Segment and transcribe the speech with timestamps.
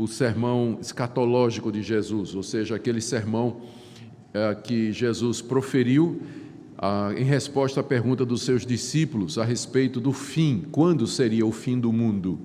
[0.00, 3.58] o sermão escatológico de Jesus, ou seja, aquele sermão
[4.32, 6.22] é, que Jesus proferiu
[6.78, 11.52] ah, em resposta à pergunta dos seus discípulos a respeito do fim, quando seria o
[11.52, 12.40] fim do mundo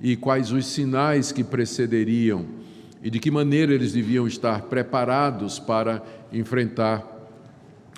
[0.00, 2.46] e quais os sinais que precederiam
[3.02, 7.04] e de que maneira eles deviam estar preparados para enfrentar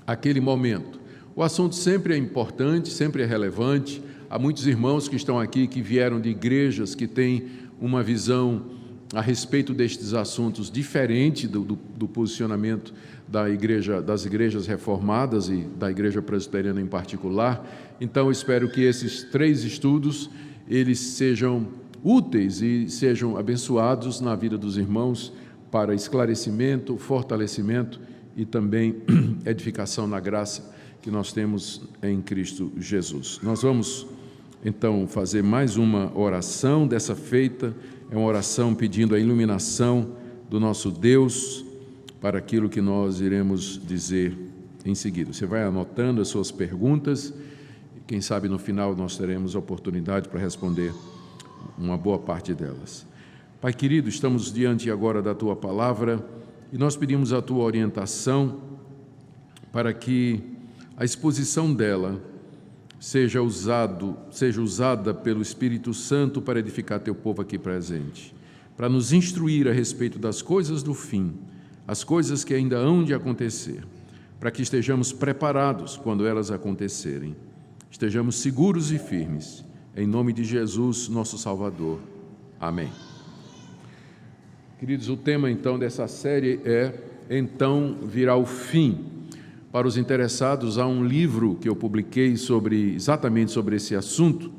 [0.07, 0.99] aquele momento.
[1.37, 4.03] O assunto sempre é importante, sempre é relevante.
[4.31, 7.47] Há muitos irmãos que estão aqui que vieram de igrejas que têm
[7.79, 8.81] uma visão
[9.13, 12.95] a respeito destes assuntos diferente do, do, do posicionamento
[13.29, 17.67] da igreja, das igrejas reformadas e da igreja presbiteriana em particular.
[18.01, 20.31] Então, espero que esses três estudos
[20.69, 21.69] eles sejam
[22.03, 25.33] úteis e sejam abençoados na vida dos irmãos
[25.71, 28.01] para esclarecimento, fortalecimento
[28.37, 28.97] e também
[29.47, 33.41] edificação na graça que nós temos em Cristo Jesus.
[33.43, 34.07] Nós vamos
[34.65, 37.75] então fazer mais uma oração dessa feita,
[38.13, 40.11] é uma oração pedindo a iluminação
[40.51, 41.65] do nosso Deus
[42.21, 44.37] para aquilo que nós iremos dizer
[44.85, 45.33] em seguida.
[45.33, 47.33] Você vai anotando as suas perguntas,
[47.97, 50.93] e quem sabe no final nós teremos oportunidade para responder
[51.79, 53.07] uma boa parte delas.
[53.63, 56.23] Pai querido, estamos diante agora da tua palavra
[56.71, 58.61] e nós pedimos a tua orientação
[59.73, 60.39] para que
[60.99, 62.23] a exposição dela
[63.03, 68.33] seja usado, seja usada pelo Espírito Santo para edificar teu povo aqui presente,
[68.77, 71.35] para nos instruir a respeito das coisas do fim,
[71.85, 73.85] as coisas que ainda hão de acontecer,
[74.39, 77.35] para que estejamos preparados quando elas acontecerem,
[77.91, 79.65] estejamos seguros e firmes
[79.97, 81.99] em nome de Jesus, nosso Salvador.
[82.61, 82.89] Amém.
[84.79, 86.95] Queridos, o tema então dessa série é
[87.29, 89.22] Então virá o fim.
[89.73, 94.53] Para os interessados, há um livro que eu publiquei sobre exatamente sobre esse assunto,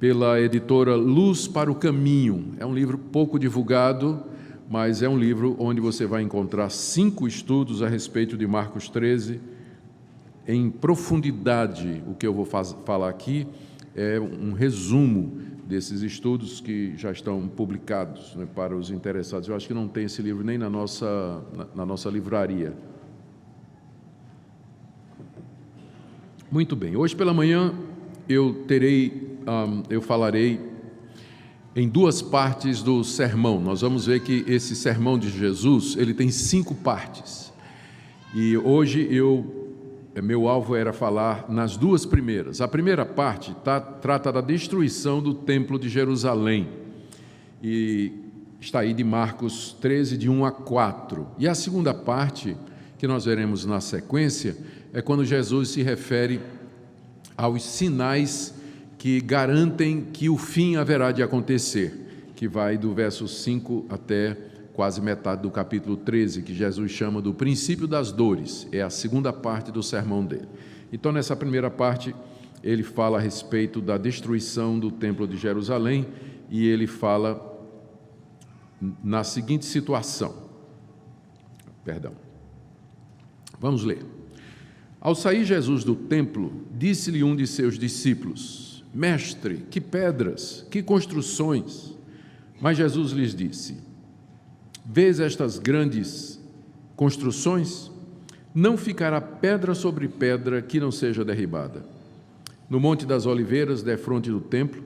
[0.00, 2.54] pela editora Luz para o Caminho.
[2.58, 4.22] É um livro pouco divulgado,
[4.70, 9.38] mas é um livro onde você vai encontrar cinco estudos a respeito de Marcos 13,
[10.48, 13.46] em profundidade, o que eu vou falar aqui
[13.94, 19.46] é um resumo desses estudos que já estão publicados né, para os interessados.
[19.46, 22.72] Eu acho que não tem esse livro nem na nossa, na, na nossa livraria.
[26.52, 27.72] Muito bem, hoje pela manhã
[28.28, 30.60] eu terei, um, eu falarei
[31.74, 33.58] em duas partes do sermão.
[33.58, 37.50] Nós vamos ver que esse sermão de Jesus ele tem cinco partes.
[38.34, 39.70] E hoje eu
[40.14, 42.60] é, meu alvo era falar nas duas primeiras.
[42.60, 46.68] A primeira parte tá, trata da destruição do Templo de Jerusalém,
[47.62, 48.12] e
[48.60, 51.26] está aí de Marcos 13, de 1 a 4.
[51.38, 52.54] E a segunda parte,
[52.98, 54.54] que nós veremos na sequência,
[54.92, 56.40] é quando Jesus se refere
[57.36, 58.54] aos sinais
[58.98, 64.36] que garantem que o fim haverá de acontecer, que vai do verso 5 até
[64.74, 69.32] quase metade do capítulo 13, que Jesus chama do princípio das dores, é a segunda
[69.32, 70.48] parte do sermão dele.
[70.92, 72.14] Então, nessa primeira parte,
[72.62, 76.06] ele fala a respeito da destruição do Templo de Jerusalém
[76.50, 77.50] e ele fala
[79.02, 80.34] na seguinte situação.
[81.84, 82.12] Perdão.
[83.58, 84.21] Vamos ler.
[85.02, 91.92] Ao sair Jesus do templo, disse-lhe um de seus discípulos: Mestre, que pedras, que construções.
[92.60, 93.78] Mas Jesus lhes disse:
[94.86, 96.40] Vês estas grandes
[96.94, 97.90] construções?
[98.54, 101.84] Não ficará pedra sobre pedra que não seja derribada.
[102.70, 104.84] No Monte das Oliveiras, defronte do templo,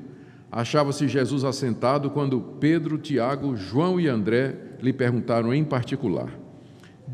[0.50, 6.30] achava-se Jesus assentado quando Pedro, Tiago, João e André lhe perguntaram em particular: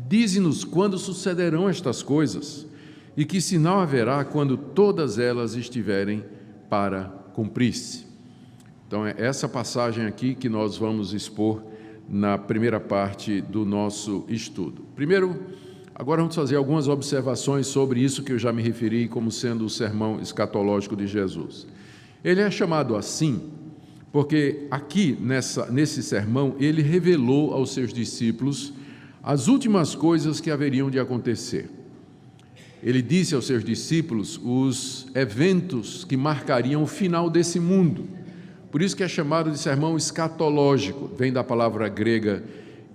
[0.07, 2.71] Dize-nos quando sucederão estas coisas
[3.15, 6.23] e que sinal haverá quando todas elas estiverem
[6.69, 8.05] para cumprir-se.
[8.87, 11.63] Então, é essa passagem aqui que nós vamos expor
[12.07, 14.83] na primeira parte do nosso estudo.
[14.95, 15.41] Primeiro,
[15.95, 19.69] agora vamos fazer algumas observações sobre isso que eu já me referi como sendo o
[19.69, 21.67] sermão escatológico de Jesus.
[22.23, 23.51] Ele é chamado assim
[24.13, 28.71] porque aqui nessa, nesse sermão ele revelou aos seus discípulos
[29.23, 31.67] as últimas coisas que haveriam de acontecer.
[32.83, 38.07] Ele disse aos seus discípulos os eventos que marcariam o final desse mundo
[38.73, 42.43] por isso que é chamado de sermão escatológico, vem da palavra grega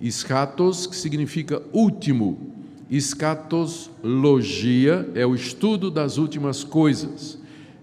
[0.01, 2.53] eschatos, que significa último.
[2.91, 7.39] Escatologia é o estudo das últimas coisas.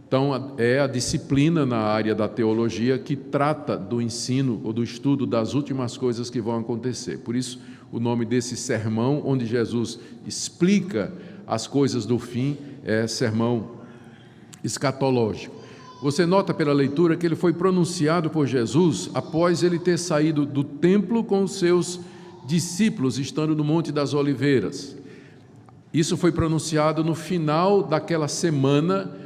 [0.06, 5.25] Então, é a disciplina na área da teologia que trata do ensino ou do estudo
[5.25, 7.20] das últimas coisas que vão acontecer.
[7.20, 7.58] Por isso,
[7.91, 11.14] o nome desse sermão, onde Jesus explica
[11.46, 13.76] as coisas do fim, é sermão
[14.64, 15.54] escatológico.
[16.02, 20.62] Você nota pela leitura que ele foi pronunciado por Jesus após ele ter saído do
[20.62, 22.00] templo com os seus
[22.46, 24.96] discípulos, estando no Monte das Oliveiras.
[25.93, 29.16] Isso foi pronunciado no final daquela semana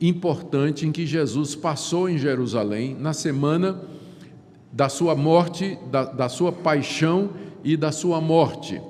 [0.00, 3.80] importante em que Jesus passou em Jerusalém, na semana
[4.72, 7.30] da sua morte, da, da sua paixão
[7.64, 8.80] e da sua morte.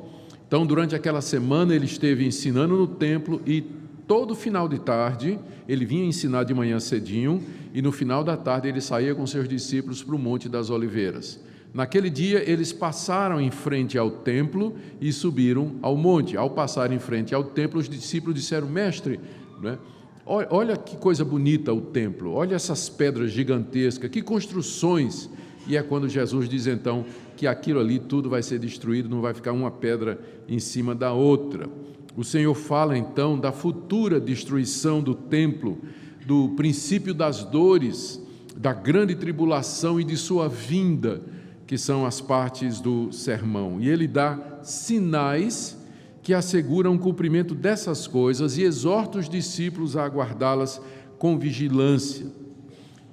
[0.46, 3.64] Então, durante aquela semana, ele esteve ensinando no templo e
[4.06, 5.38] todo final de tarde
[5.68, 7.42] ele vinha ensinar de manhã cedinho
[7.74, 11.40] e no final da tarde ele saía com seus discípulos para o Monte das Oliveiras.
[11.74, 16.36] Naquele dia eles passaram em frente ao templo e subiram ao monte.
[16.36, 19.20] Ao passar em frente ao templo, os discípulos disseram: Mestre,
[19.60, 19.76] né?
[20.24, 25.28] olha que coisa bonita o templo, olha essas pedras gigantescas, que construções.
[25.68, 27.04] E é quando Jesus diz então
[27.36, 30.18] que aquilo ali tudo vai ser destruído, não vai ficar uma pedra
[30.48, 31.68] em cima da outra.
[32.16, 35.78] O Senhor fala então da futura destruição do templo,
[36.26, 38.20] do princípio das dores,
[38.56, 41.22] da grande tribulação e de sua vinda,
[41.66, 43.78] que são as partes do sermão.
[43.80, 45.76] E ele dá sinais
[46.22, 50.80] que asseguram o cumprimento dessas coisas e exorta os discípulos a aguardá-las
[51.18, 52.26] com vigilância.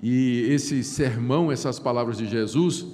[0.01, 2.85] E esse sermão, essas palavras de Jesus,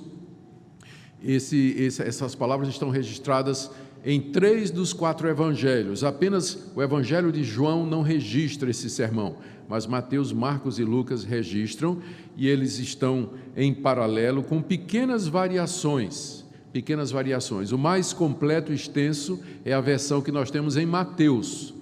[1.24, 3.70] esse, esse, essas palavras estão registradas
[4.06, 6.04] em três dos quatro evangelhos.
[6.04, 9.36] Apenas o evangelho de João não registra esse sermão,
[9.68, 12.00] mas Mateus, Marcos e Lucas registram
[12.38, 16.46] e eles estão em paralelo com pequenas variações.
[16.72, 17.72] Pequenas variações.
[17.72, 21.74] O mais completo e extenso é a versão que nós temos em Mateus,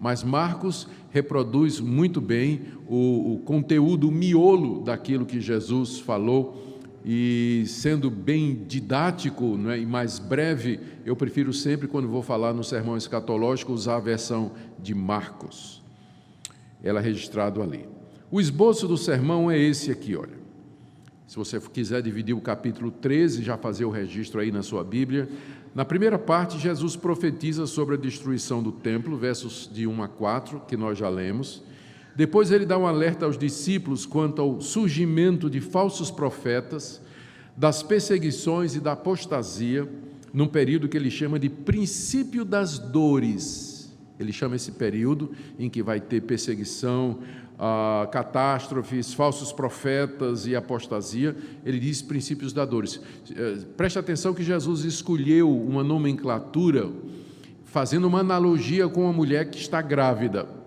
[0.00, 6.71] mas Marcos reproduz muito bem o, o conteúdo, o miolo daquilo que Jesus falou
[7.04, 12.62] e sendo bem didático né, e mais breve, eu prefiro sempre, quando vou falar no
[12.62, 15.82] sermão escatológico, usar a versão de Marcos.
[16.82, 17.88] Ela é registrado ali.
[18.30, 20.40] O esboço do sermão é esse aqui, olha.
[21.26, 25.28] Se você quiser dividir o capítulo 13, já fazer o registro aí na sua Bíblia.
[25.74, 30.60] Na primeira parte, Jesus profetiza sobre a destruição do templo, versos de 1 a 4,
[30.68, 31.64] que nós já lemos.
[32.14, 37.00] Depois ele dá um alerta aos discípulos quanto ao surgimento de falsos profetas,
[37.56, 39.88] das perseguições e da apostasia,
[40.32, 43.92] num período que ele chama de princípio das dores.
[44.18, 47.18] Ele chama esse período em que vai ter perseguição,
[47.58, 51.36] ah, catástrofes, falsos profetas e apostasia.
[51.64, 53.00] Ele diz princípios das dores.
[53.34, 56.90] Eh, preste atenção que Jesus escolheu uma nomenclatura
[57.64, 60.61] fazendo uma analogia com a mulher que está grávida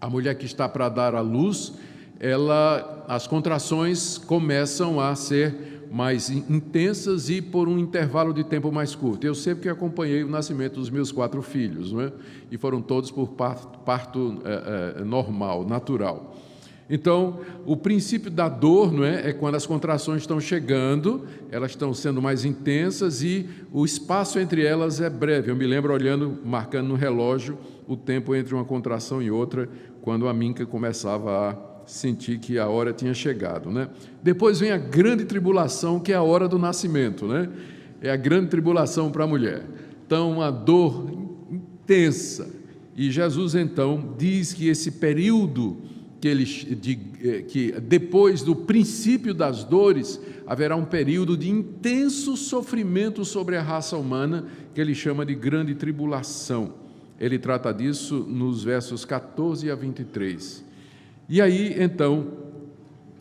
[0.00, 1.74] a mulher que está para dar à luz,
[2.20, 8.94] ela, as contrações começam a ser mais intensas e por um intervalo de tempo mais
[8.94, 9.26] curto.
[9.26, 12.12] Eu sempre que acompanhei o nascimento dos meus quatro filhos, não é?
[12.50, 16.36] e foram todos por parto, parto é, é, normal, natural.
[16.90, 19.28] Então, o princípio da dor não é?
[19.28, 24.64] é quando as contrações estão chegando, elas estão sendo mais intensas e o espaço entre
[24.64, 25.50] elas é breve.
[25.50, 29.68] Eu me lembro olhando, marcando no relógio o tempo entre uma contração e outra,
[30.00, 33.70] quando a Minca começava a sentir que a hora tinha chegado.
[33.70, 33.88] Né?
[34.22, 37.26] Depois vem a grande tribulação, que é a hora do nascimento.
[37.26, 37.50] Né?
[38.00, 39.62] É a grande tribulação para a mulher.
[40.06, 41.10] Então, uma dor
[41.50, 42.48] intensa.
[42.96, 45.76] E Jesus, então, diz que esse período
[46.20, 52.36] que, ele, de, eh, que depois do princípio das dores, haverá um período de intenso
[52.36, 56.74] sofrimento sobre a raça humana, que ele chama de grande tribulação.
[57.20, 60.64] Ele trata disso nos versos 14 a 23.
[61.28, 62.26] E aí, então,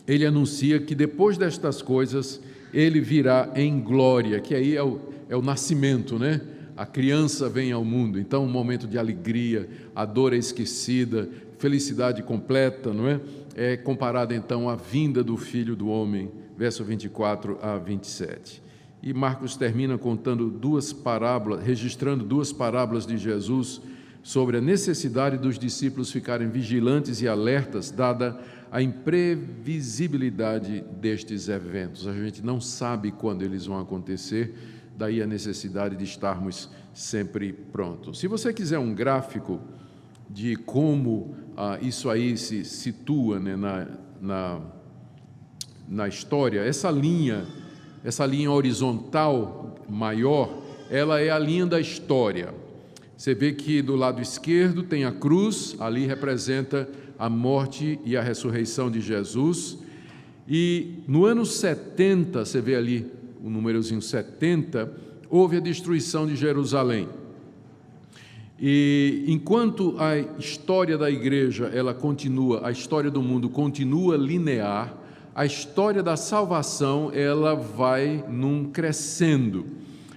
[0.08, 2.42] ele anuncia que depois destas coisas,
[2.74, 5.00] ele virá em glória, que aí é o,
[5.30, 6.42] é o nascimento, né?
[6.78, 11.28] A criança vem ao mundo, então um momento de alegria, a dor é esquecida,
[11.58, 13.20] felicidade completa, não é?
[13.56, 18.62] É comparada então à vinda do Filho do Homem, verso 24 a 27.
[19.02, 23.82] E Marcos termina contando duas parábolas, registrando duas parábolas de Jesus
[24.24, 28.38] sobre a necessidade dos discípulos ficarem vigilantes e alertas, dada
[28.70, 32.06] a imprevisibilidade destes eventos.
[32.06, 34.54] A gente não sabe quando eles vão acontecer,
[34.98, 38.20] daí a necessidade de estarmos sempre prontos.
[38.20, 39.62] Se você quiser um gráfico
[40.30, 43.88] de como ah, isso aí se situa né, na,
[44.22, 44.62] na,
[45.90, 47.48] na história, essa linha,
[48.04, 52.54] essa linha horizontal maior, ela é a linha da história.
[53.18, 56.88] Você vê que do lado esquerdo tem a cruz, ali representa
[57.18, 59.80] a morte e a ressurreição de Jesus.
[60.48, 63.12] E no ano 70, você vê ali
[63.44, 64.94] o númerozinho 70,
[65.28, 67.10] houve a destruição de Jerusalém.
[68.60, 74.96] E enquanto a história da igreja ela continua, a história do mundo continua linear,
[75.36, 79.66] a história da salvação ela vai num crescendo.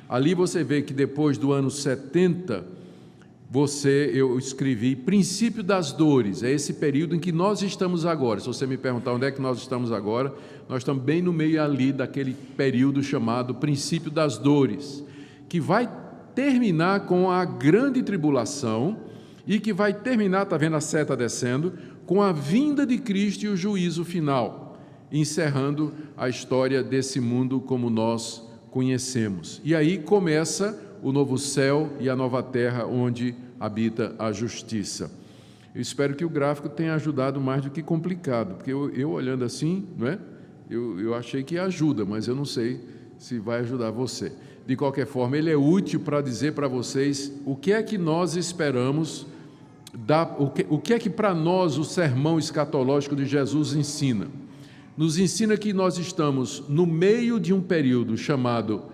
[0.09, 2.65] Ali você vê que depois do ano 70,
[3.51, 6.43] você eu escrevi princípio das dores.
[6.43, 8.41] É esse período em que nós estamos agora.
[8.41, 10.33] Se você me perguntar onde é que nós estamos agora,
[10.67, 15.05] nós estamos bem no meio ali daquele período chamado princípio das dores,
[15.49, 15.87] que vai
[16.35, 18.97] terminar com a grande tribulação
[19.47, 21.73] e que vai terminar, está vendo a seta descendo,
[22.07, 24.79] com a vinda de Cristo e o juízo final,
[25.11, 29.61] encerrando a história desse mundo como nós conhecemos.
[29.65, 35.11] E aí começa o novo céu e a nova terra onde habita a justiça.
[35.75, 39.45] Eu espero que o gráfico tenha ajudado mais do que complicado, porque eu, eu olhando
[39.45, 40.19] assim, não é?
[40.69, 42.81] Eu, eu achei que ajuda, mas eu não sei
[43.19, 44.33] se vai ajudar você
[44.71, 48.37] de qualquer forma, ele é útil para dizer para vocês o que é que nós
[48.37, 49.27] esperamos,
[49.93, 54.29] da, o, que, o que é que para nós o sermão escatológico de Jesus ensina.
[54.97, 58.85] Nos ensina que nós estamos no meio de um período chamado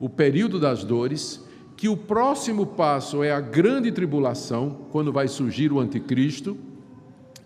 [0.00, 1.44] o período das dores,
[1.76, 6.56] que o próximo passo é a grande tribulação, quando vai surgir o anticristo,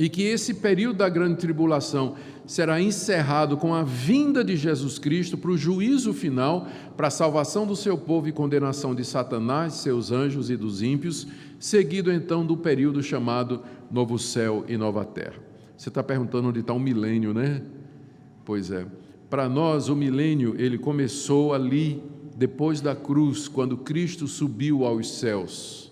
[0.01, 2.15] e que esse período da grande tribulação
[2.47, 6.67] será encerrado com a vinda de Jesus Cristo para o juízo final,
[6.97, 11.27] para a salvação do seu povo e condenação de Satanás, seus anjos e dos ímpios,
[11.59, 15.37] seguido então do período chamado Novo Céu e Nova Terra.
[15.77, 17.61] Você está perguntando onde está o milênio, né?
[18.43, 18.87] Pois é.
[19.29, 22.03] Para nós, o milênio, ele começou ali,
[22.35, 25.90] depois da cruz, quando Cristo subiu aos céus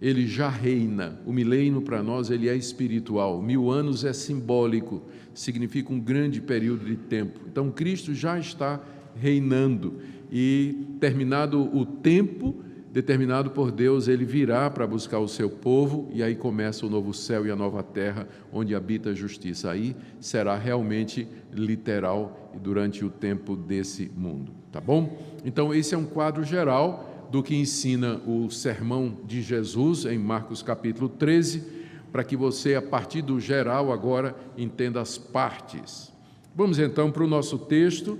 [0.00, 1.20] ele já reina.
[1.26, 3.42] O milênio para nós ele é espiritual.
[3.42, 5.02] Mil anos é simbólico,
[5.34, 7.40] significa um grande período de tempo.
[7.50, 8.80] Então Cristo já está
[9.14, 9.96] reinando
[10.30, 16.22] e terminado o tempo determinado por Deus, ele virá para buscar o seu povo e
[16.22, 19.70] aí começa o novo céu e a nova terra onde habita a justiça.
[19.70, 25.18] Aí será realmente literal durante o tempo desse mundo, tá bom?
[25.44, 30.62] Então esse é um quadro geral do que ensina o sermão de Jesus em Marcos
[30.62, 31.62] capítulo 13,
[32.10, 36.10] para que você, a partir do geral, agora entenda as partes.
[36.54, 38.18] Vamos então para o nosso texto,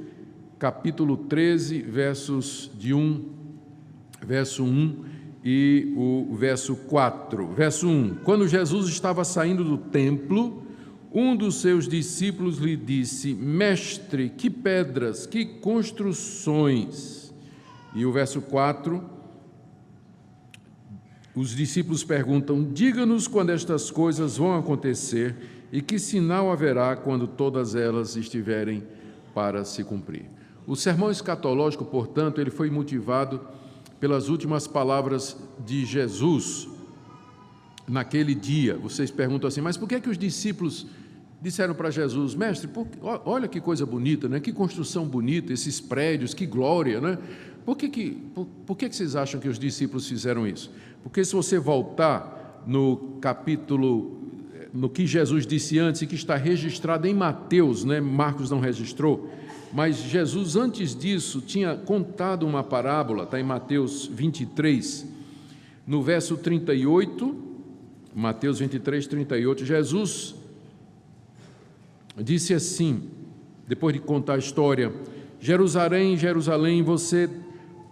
[0.58, 3.24] capítulo 13, versos de 1,
[4.24, 5.04] verso 1
[5.42, 7.48] e o verso 4.
[7.48, 10.62] Verso 1: Quando Jesus estava saindo do templo,
[11.10, 17.27] um dos seus discípulos lhe disse: Mestre, que pedras, que construções
[17.94, 19.02] e o verso 4,
[21.34, 25.36] os discípulos perguntam: Diga-nos quando estas coisas vão acontecer
[25.72, 28.82] e que sinal haverá quando todas elas estiverem
[29.34, 30.26] para se cumprir.
[30.66, 33.40] O sermão escatológico, portanto, ele foi motivado
[34.00, 36.68] pelas últimas palavras de Jesus
[37.86, 38.76] naquele dia.
[38.76, 40.86] Vocês perguntam assim: mas por que, é que os discípulos
[41.40, 42.86] disseram para Jesus, mestre, por,
[43.24, 44.40] olha que coisa bonita, né?
[44.40, 47.16] que construção bonita, esses prédios, que glória, né?
[47.68, 50.70] Por que, que, por, por que, que vocês acham que os discípulos fizeram isso?
[51.02, 54.22] Porque se você voltar no capítulo,
[54.72, 58.00] no que Jesus disse antes e que está registrado em Mateus, né?
[58.00, 59.30] Marcos não registrou,
[59.70, 65.06] mas Jesus antes disso tinha contado uma parábola, está em Mateus 23,
[65.86, 67.36] no verso 38,
[68.14, 70.34] Mateus 23, 38, Jesus
[72.16, 73.10] disse assim,
[73.66, 74.90] depois de contar a história:
[75.38, 77.28] Jerusalém, Jerusalém, você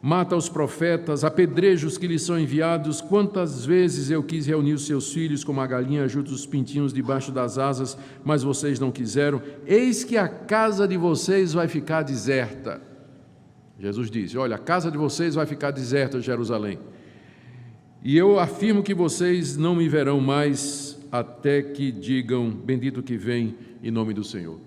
[0.07, 3.01] mata os profetas, apedreja os que lhes são enviados.
[3.01, 7.33] Quantas vezes eu quis reunir os seus filhos como a galinha junto os pintinhos debaixo
[7.33, 9.43] das asas, mas vocês não quiseram.
[9.67, 12.81] Eis que a casa de vocês vai ficar deserta.
[13.81, 16.79] Jesus disse: Olha, a casa de vocês vai ficar deserta, Jerusalém.
[18.01, 23.57] E eu afirmo que vocês não me verão mais até que digam: Bendito que vem
[23.83, 24.61] em nome do Senhor.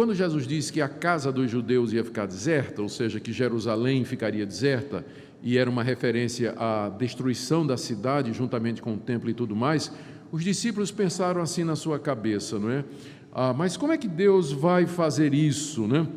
[0.00, 4.02] Quando Jesus disse que a casa dos judeus ia ficar deserta, ou seja, que Jerusalém
[4.02, 5.04] ficaria deserta,
[5.42, 9.92] e era uma referência à destruição da cidade juntamente com o templo e tudo mais,
[10.32, 12.82] os discípulos pensaram assim na sua cabeça, não é?
[13.30, 16.08] Ah, mas como é que Deus vai fazer isso, né?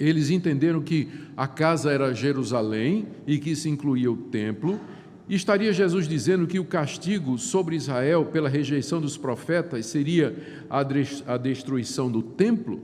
[0.00, 4.80] Eles entenderam que a casa era Jerusalém e que isso incluía o templo,
[5.28, 10.36] e estaria Jesus dizendo que o castigo sobre Israel pela rejeição dos profetas seria
[10.70, 12.80] a destruição do templo?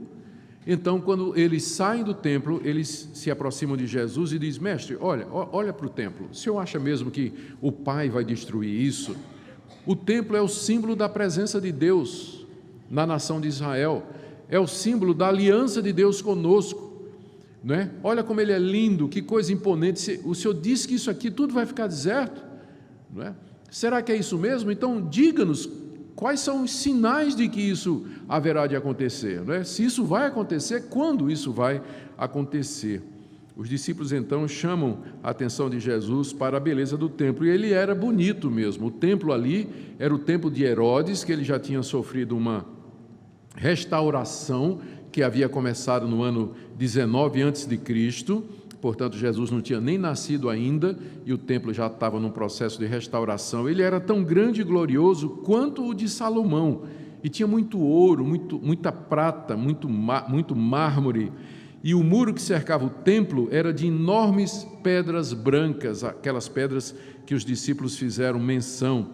[0.67, 5.27] Então, quando eles saem do templo, eles se aproximam de Jesus e diz: Mestre, olha,
[5.31, 6.29] olha para o templo.
[6.31, 9.17] O senhor acha mesmo que o Pai vai destruir isso?
[9.85, 12.47] O templo é o símbolo da presença de Deus
[12.89, 14.07] na nação de Israel,
[14.49, 16.92] é o símbolo da aliança de Deus conosco.
[17.63, 17.91] Não é?
[18.03, 20.21] Olha como ele é lindo, que coisa imponente.
[20.25, 22.43] O Senhor disse que isso aqui tudo vai ficar deserto.
[23.13, 23.35] não é?
[23.71, 24.71] Será que é isso mesmo?
[24.71, 25.69] Então, diga-nos
[26.17, 29.65] quais são os sinais de que isso haverá de acontecer, não é?
[29.65, 31.81] Se isso vai acontecer, quando isso vai
[32.19, 33.03] acontecer?
[33.57, 37.73] Os discípulos então chamam a atenção de Jesus para a beleza do templo, e ele
[37.73, 38.87] era bonito mesmo.
[38.87, 42.67] O templo ali era o templo de Herodes, que ele já tinha sofrido uma
[43.55, 44.81] restauração
[45.13, 48.45] que havia começado no ano 19 antes de Cristo.
[48.81, 52.87] Portanto, Jesus não tinha nem nascido ainda e o templo já estava num processo de
[52.87, 53.69] restauração.
[53.69, 56.83] Ele era tão grande e glorioso quanto o de Salomão,
[57.23, 61.31] e tinha muito ouro, muito, muita prata, muito, muito mármore
[61.85, 66.95] e o muro que cercava o templo era de enormes pedras brancas, aquelas pedras
[67.27, 69.11] que os discípulos fizeram menção.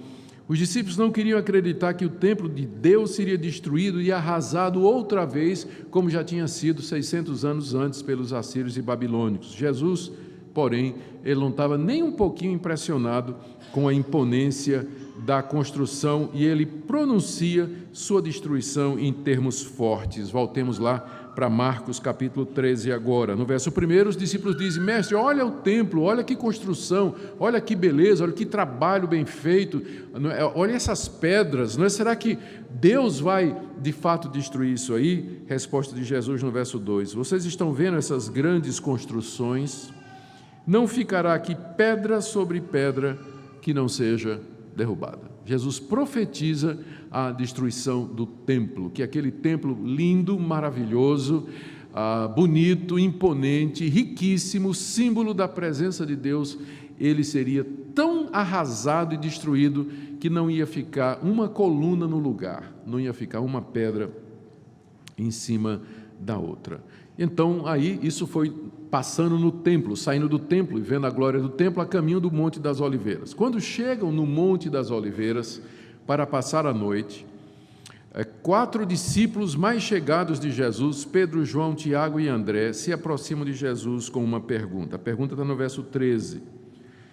[0.48, 5.26] Os discípulos não queriam acreditar que o templo de Deus seria destruído e arrasado outra
[5.26, 9.52] vez, como já tinha sido 600 anos antes pelos assírios e babilônicos.
[9.52, 10.10] Jesus,
[10.54, 13.36] porém, ele não estava nem um pouquinho impressionado
[13.72, 14.88] com a imponência
[15.26, 20.30] da construção e ele pronuncia sua destruição em termos fortes.
[20.30, 23.37] Voltemos lá para Marcos capítulo 13 agora.
[23.37, 27.76] No verso 1, os discípulos dizem: Mestre, olha o templo, olha que construção, olha que
[27.76, 29.80] beleza, olha que trabalho bem feito,
[30.37, 30.42] é?
[30.57, 31.88] olha essas pedras, não é?
[31.88, 32.37] Será que
[32.68, 35.45] Deus vai de fato destruir isso aí?
[35.47, 39.92] Resposta de Jesus no verso 2: Vocês estão vendo essas grandes construções?
[40.66, 43.16] Não ficará aqui pedra sobre pedra
[43.62, 44.40] que não seja
[44.78, 45.30] derrubada.
[45.44, 46.78] Jesus profetiza
[47.11, 51.49] a destruição do templo, que é aquele templo lindo, maravilhoso,
[51.92, 56.58] ah, bonito, imponente, riquíssimo, símbolo da presença de Deus,
[56.99, 59.87] ele seria tão arrasado e destruído
[60.20, 64.11] que não ia ficar uma coluna no lugar, não ia ficar uma pedra
[65.16, 65.82] em cima
[66.20, 66.82] da outra.
[67.18, 68.54] Então, aí, isso foi
[68.90, 72.30] passando no templo, saindo do templo e vendo a glória do templo a caminho do
[72.30, 73.35] Monte das Oliveiras.
[73.35, 75.61] Quando chegam no Monte das Oliveiras
[76.07, 77.26] para passar a noite,
[78.14, 83.53] é, quatro discípulos mais chegados de Jesus, Pedro, João, Tiago e André, se aproximam de
[83.53, 84.96] Jesus com uma pergunta.
[84.96, 86.42] A pergunta está no verso 13.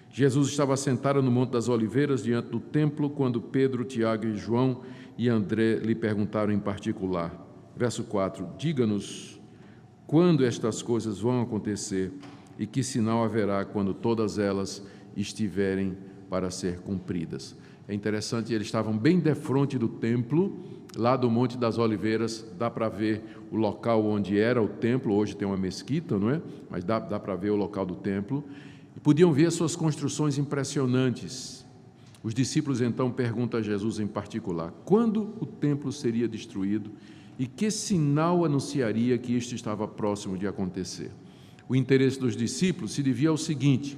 [0.09, 4.81] Jesus estava sentado no Monte das Oliveiras, diante do templo, quando Pedro, Tiago e João
[5.17, 7.45] e André lhe perguntaram em particular.
[7.75, 9.34] Verso 4: Diga-nos
[10.07, 12.11] quando estas coisas vão acontecer
[12.57, 14.83] e que sinal haverá quando todas elas
[15.15, 15.97] estiverem
[16.29, 17.55] para ser cumpridas.
[17.87, 20.57] É interessante, eles estavam bem defronte do templo,
[20.95, 25.35] lá do Monte das Oliveiras, dá para ver o local onde era o templo, hoje
[25.35, 26.41] tem uma mesquita, não é?
[26.69, 28.43] Mas dá, dá para ver o local do templo.
[28.95, 31.65] E podiam ver as suas construções impressionantes.
[32.23, 36.89] Os discípulos então perguntam a Jesus em particular: quando o templo seria destruído
[37.37, 41.11] e que sinal anunciaria que isto estava próximo de acontecer?
[41.67, 43.97] O interesse dos discípulos se devia ao seguinte: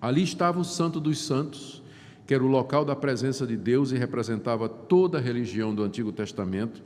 [0.00, 1.82] ali estava o Santo dos Santos,
[2.26, 6.12] que era o local da presença de Deus e representava toda a religião do Antigo
[6.12, 6.82] Testamento,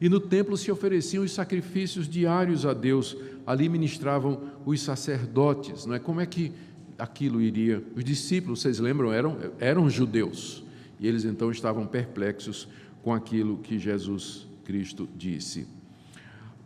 [0.00, 5.94] e no templo se ofereciam os sacrifícios diários a Deus, ali ministravam os sacerdotes, não
[5.94, 5.98] é?
[5.98, 6.52] Como é que
[6.98, 7.82] aquilo iria?
[7.94, 10.64] Os discípulos, vocês lembram, eram, eram judeus,
[10.98, 12.66] e eles então estavam perplexos
[13.02, 15.66] com aquilo que Jesus Cristo disse.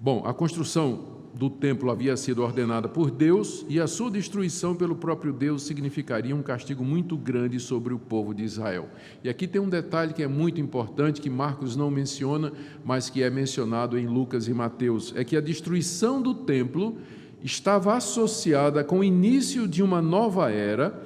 [0.00, 4.96] Bom, a construção do templo havia sido ordenada por Deus e a sua destruição pelo
[4.96, 8.88] próprio Deus significaria um castigo muito grande sobre o povo de Israel.
[9.22, 12.52] E aqui tem um detalhe que é muito importante que Marcos não menciona,
[12.84, 16.98] mas que é mencionado em Lucas e Mateus, é que a destruição do templo
[17.40, 21.00] estava associada com o início de uma nova era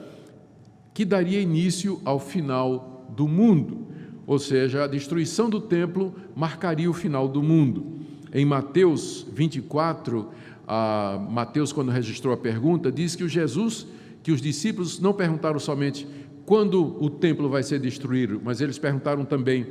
[0.94, 3.85] que daria início ao final do mundo
[4.26, 7.86] ou seja, a destruição do templo marcaria o final do mundo.
[8.32, 10.28] Em Mateus 24,
[10.66, 13.86] a Mateus, quando registrou a pergunta, diz que o Jesus,
[14.22, 16.06] que os discípulos não perguntaram somente
[16.44, 19.66] quando o templo vai ser destruído, mas eles perguntaram também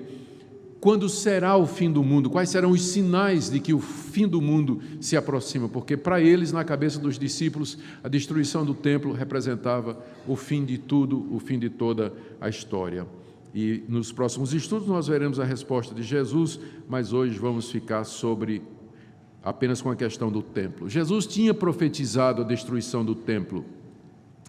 [0.80, 4.40] quando será o fim do mundo, quais serão os sinais de que o fim do
[4.40, 9.98] mundo se aproxima, porque para eles, na cabeça dos discípulos, a destruição do templo representava
[10.28, 13.08] o fim de tudo, o fim de toda a história.
[13.56, 18.62] E nos próximos estudos nós veremos a resposta de Jesus, mas hoje vamos ficar sobre
[19.42, 20.90] apenas com a questão do templo.
[20.90, 23.64] Jesus tinha profetizado a destruição do templo.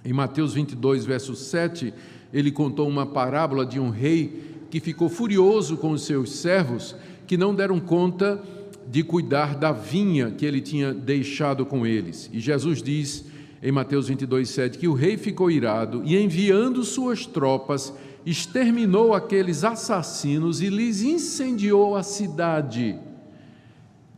[0.04, 1.94] Em Mateus 22, verso 7,
[2.32, 6.96] ele contou uma parábola de um rei que ficou furioso com os seus servos
[7.28, 8.42] que não deram conta
[8.88, 12.28] de cuidar da vinha que ele tinha deixado com eles.
[12.32, 13.24] E Jesus diz
[13.62, 17.94] em Mateus 22, 7 que o rei ficou irado e enviando suas tropas
[18.26, 22.98] exterminou aqueles assassinos e lhes incendiou a cidade.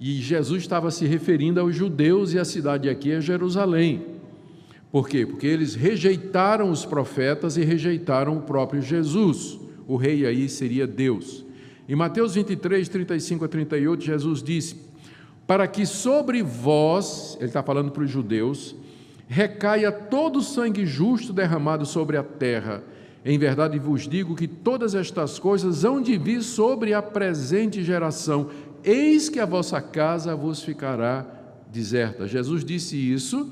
[0.01, 4.07] E Jesus estava se referindo aos judeus e a cidade aqui é Jerusalém.
[4.91, 5.27] Por quê?
[5.27, 9.61] Porque eles rejeitaram os profetas e rejeitaram o próprio Jesus.
[9.87, 11.45] O rei aí seria Deus.
[11.87, 14.77] Em Mateus 23, 35 a 38, Jesus disse:
[15.47, 18.75] Para que sobre vós, ele está falando para os judeus,
[19.27, 22.83] recaia todo o sangue justo derramado sobre a terra.
[23.25, 28.49] Em verdade vos digo que todas estas coisas hão de vir sobre a presente geração.
[28.85, 31.27] Eis que a vossa casa vos ficará
[31.71, 32.27] deserta.
[32.27, 33.51] Jesus disse isso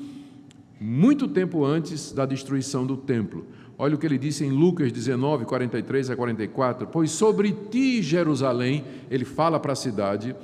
[0.81, 3.47] muito tempo antes da destruição do templo.
[3.79, 6.87] Olha o que ele disse em Lucas 19, 43 a 44.
[6.87, 10.35] Pois sobre ti, Jerusalém, ele fala para a cidade,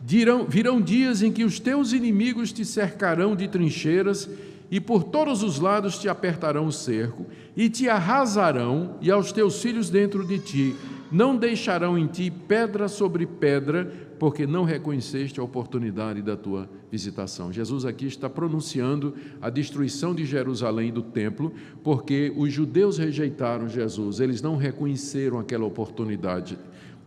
[0.00, 4.28] dirão, virão dias em que os teus inimigos te cercarão de trincheiras
[4.70, 7.26] e por todos os lados te apertarão o cerco,
[7.56, 10.76] e te arrasarão, e aos teus filhos dentro de ti.
[11.10, 17.52] Não deixarão em ti pedra sobre pedra, porque não reconheceste a oportunidade da tua visitação.
[17.52, 21.52] Jesus aqui está pronunciando a destruição de Jerusalém e do templo,
[21.82, 26.58] porque os judeus rejeitaram Jesus, eles não reconheceram aquela oportunidade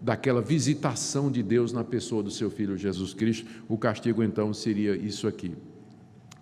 [0.02, 3.46] daquela visitação de Deus na pessoa do seu filho Jesus Cristo.
[3.70, 5.54] O castigo então seria isso aqui.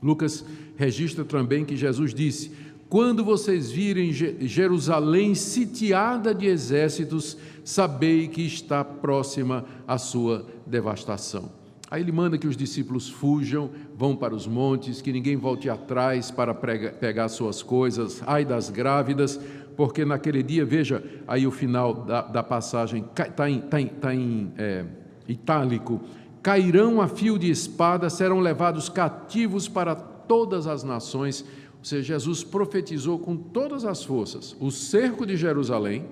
[0.02, 0.46] Lucas
[0.78, 2.52] registra também que Jesus disse:
[2.88, 11.52] Quando vocês virem Jerusalém sitiada de exércitos, sabei que está próxima a sua devastação.
[11.92, 16.30] Aí ele manda que os discípulos fujam, vão para os montes, que ninguém volte atrás
[16.30, 19.40] para pegar suas coisas, ai das grávidas,
[19.76, 24.14] porque naquele dia, veja aí o final da, da passagem, está em, tá em, tá
[24.14, 24.86] em é,
[25.28, 26.00] itálico,
[26.41, 31.41] cairão a fio de espada, serão levados cativos para todas as nações.
[31.78, 36.06] Ou seja, Jesus profetizou com todas as forças o cerco de Jerusalém,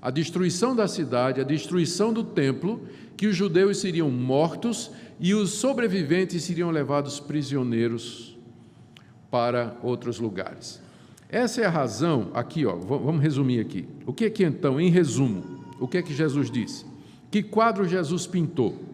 [0.00, 2.82] a destruição da cidade, a destruição do templo,
[3.16, 8.36] que os judeus seriam mortos e os sobreviventes seriam levados prisioneiros
[9.30, 10.82] para outros lugares.
[11.28, 13.88] Essa é a razão, aqui, ó, vamos resumir aqui.
[14.04, 16.84] O que é que então, em resumo, o que é que Jesus disse?
[17.30, 18.91] Que quadro Jesus pintou?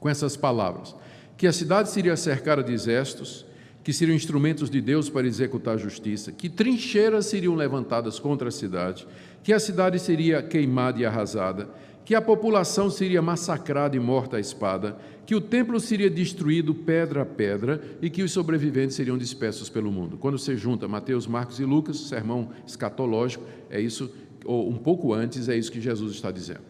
[0.00, 0.96] Com essas palavras:
[1.36, 3.46] que a cidade seria cercada de exércitos,
[3.84, 8.52] que seriam instrumentos de Deus para executar a justiça, que trincheiras seriam levantadas contra a
[8.52, 9.06] cidade,
[9.42, 11.68] que a cidade seria queimada e arrasada,
[12.04, 17.22] que a população seria massacrada e morta à espada, que o templo seria destruído pedra
[17.22, 20.16] a pedra e que os sobreviventes seriam dispersos pelo mundo.
[20.18, 24.10] Quando você junta Mateus, Marcos e Lucas, sermão escatológico, é isso,
[24.44, 26.62] ou um pouco antes, é isso que Jesus está dizendo.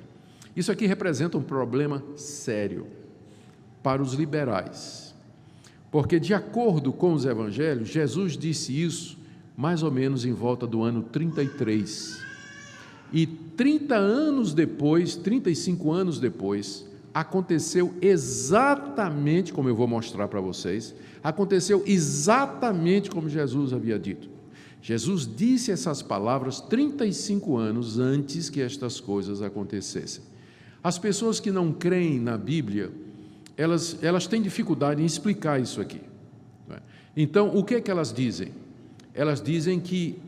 [0.54, 2.86] Isso aqui representa um problema sério
[3.82, 5.14] para os liberais.
[5.90, 9.18] Porque, de acordo com os evangelhos, Jesus disse isso
[9.56, 12.18] mais ou menos em volta do ano 33.
[13.12, 20.94] E 30 anos depois, 35 anos depois, aconteceu exatamente como eu vou mostrar para vocês,
[21.22, 24.28] aconteceu exatamente como Jesus havia dito.
[24.80, 30.22] Jesus disse essas palavras 35 anos antes que estas coisas acontecessem.
[30.82, 32.90] As pessoas que não creem na Bíblia,
[33.60, 36.00] elas, elas têm dificuldade em explicar isso aqui.
[36.70, 36.78] É?
[37.14, 38.52] Então, o que é que elas dizem?
[39.12, 40.18] Elas dizem que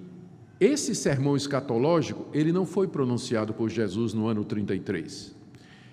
[0.60, 5.34] esse sermão escatológico, ele não foi pronunciado por Jesus no ano 33.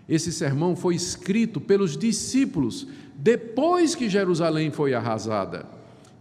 [0.08, 5.66] Esse sermão foi escrito pelos discípulos depois que Jerusalém foi arrasada.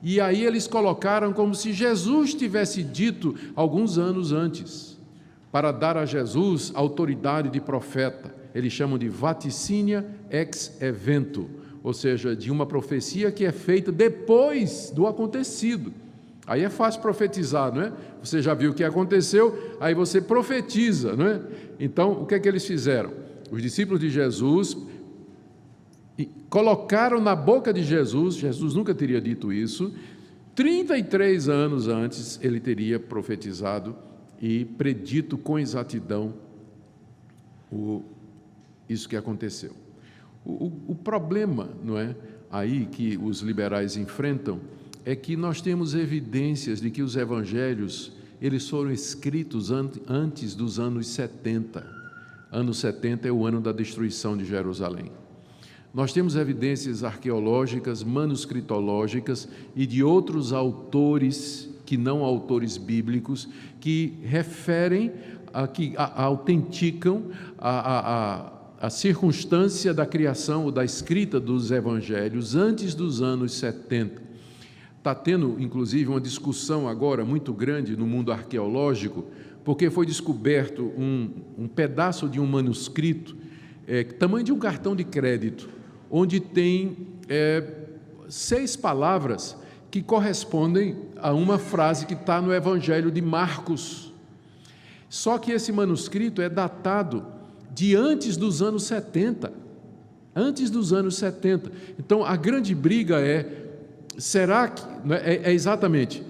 [0.01, 4.97] E aí eles colocaram como se Jesus tivesse dito alguns anos antes,
[5.51, 11.49] para dar a Jesus autoridade de profeta eles chamam de vaticínia ex evento,
[11.83, 15.93] ou seja, de uma profecia que é feita depois do acontecido.
[16.45, 17.93] Aí é fácil profetizar, não é?
[18.21, 21.41] Você já viu o que aconteceu, aí você profetiza, não é?
[21.79, 23.13] Então, o que é que eles fizeram?
[23.51, 24.77] Os discípulos de Jesus
[26.51, 29.93] colocaram na boca de Jesus, Jesus nunca teria dito isso,
[30.57, 33.95] 33 anos antes ele teria profetizado
[34.41, 36.35] e predito com exatidão
[37.71, 38.03] o
[38.89, 39.73] isso que aconteceu.
[40.45, 42.17] O, o, problema, não é,
[42.51, 44.61] aí que os liberais enfrentam
[45.05, 49.71] é que nós temos evidências de que os evangelhos eles foram escritos
[50.07, 51.85] antes dos anos 70.
[52.51, 55.11] Ano 70 é o ano da destruição de Jerusalém.
[55.93, 63.49] Nós temos evidências arqueológicas, manuscritológicas e de outros autores que não autores bíblicos
[63.81, 65.13] que referem,
[65.53, 67.25] a, que a, a autenticam
[67.59, 74.23] a, a a circunstância da criação ou da escrita dos evangelhos antes dos anos 70.
[74.97, 79.25] Está tendo, inclusive, uma discussão agora muito grande no mundo arqueológico,
[79.65, 83.37] porque foi descoberto um, um pedaço de um manuscrito,
[83.87, 85.69] é, tamanho de um cartão de crédito,
[86.09, 87.65] onde tem é,
[88.29, 89.57] seis palavras
[89.91, 94.13] que correspondem a uma frase que está no Evangelho de Marcos.
[95.09, 97.38] Só que esse manuscrito é datado
[97.73, 99.53] de antes dos anos 70.
[100.35, 101.71] Antes dos anos 70.
[101.99, 103.71] Então a grande briga é:
[104.17, 104.83] será que.
[105.07, 106.23] Né, é, é exatamente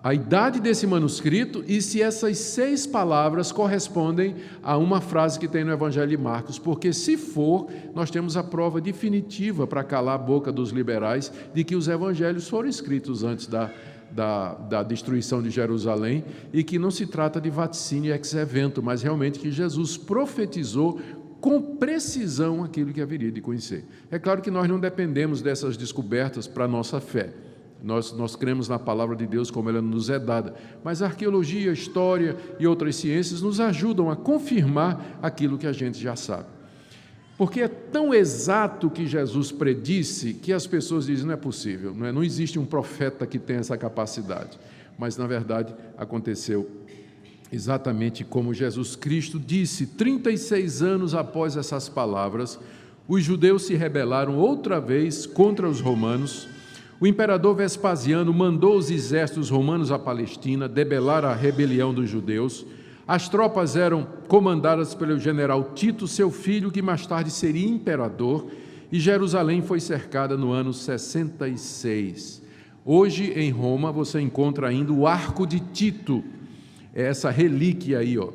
[0.00, 5.64] a idade desse manuscrito e se essas seis palavras correspondem a uma frase que tem
[5.64, 10.18] no Evangelho de Marcos, porque se for, nós temos a prova definitiva para calar a
[10.18, 13.72] boca dos liberais de que os evangelhos foram escritos antes da,
[14.14, 19.02] da, da destruição de Jerusalém e que não se trata de vaticínio ex evento, mas
[19.02, 21.00] realmente que Jesus profetizou
[21.40, 23.84] com precisão aquilo que haveria de conhecer.
[24.10, 27.32] É claro que nós não dependemos dessas descobertas para a nossa fé.
[27.82, 31.70] Nós, nós cremos na palavra de Deus como ela nos é dada, mas a arqueologia,
[31.70, 36.46] a história e outras ciências nos ajudam a confirmar aquilo que a gente já sabe.
[37.42, 42.06] Porque é tão exato que Jesus predisse que as pessoas dizem não é possível, não,
[42.06, 42.12] é?
[42.12, 44.56] não existe um profeta que tenha essa capacidade.
[44.96, 46.70] Mas na verdade aconteceu
[47.50, 52.60] exatamente como Jesus Cristo disse, 36 anos após essas palavras,
[53.08, 56.46] os judeus se rebelaram outra vez contra os romanos
[57.02, 62.64] o imperador Vespasiano mandou os exércitos romanos à Palestina debelar a rebelião dos judeus.
[63.12, 68.46] As tropas eram comandadas pelo general Tito, seu filho, que mais tarde seria imperador,
[68.90, 72.42] e Jerusalém foi cercada no ano 66.
[72.82, 76.24] Hoje, em Roma, você encontra ainda o Arco de Tito,
[76.94, 78.30] é essa relíquia aí, ó.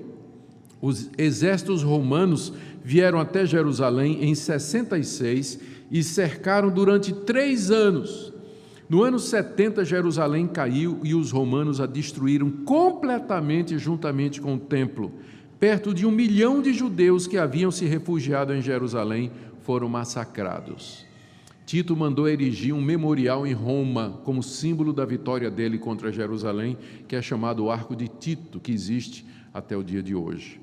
[0.80, 5.60] Os exércitos romanos vieram até Jerusalém em 66
[5.90, 8.32] e cercaram durante três anos
[8.90, 15.12] no ano 70, Jerusalém caiu e os romanos a destruíram completamente juntamente com o templo.
[15.60, 21.06] Perto de um milhão de judeus que haviam se refugiado em Jerusalém foram massacrados.
[21.66, 26.78] Tito mandou erigir um memorial em Roma como símbolo da vitória dele contra Jerusalém,
[27.10, 30.62] que é chamado o Arco de Tito, que existe até o dia de hoje.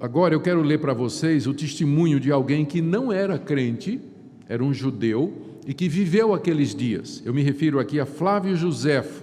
[0.00, 4.00] Agora eu quero ler para vocês o testemunho de alguém que não era crente,
[4.48, 7.22] era um judeu, e que viveu aqueles dias.
[7.24, 9.22] Eu me refiro aqui a Flávio Josefo.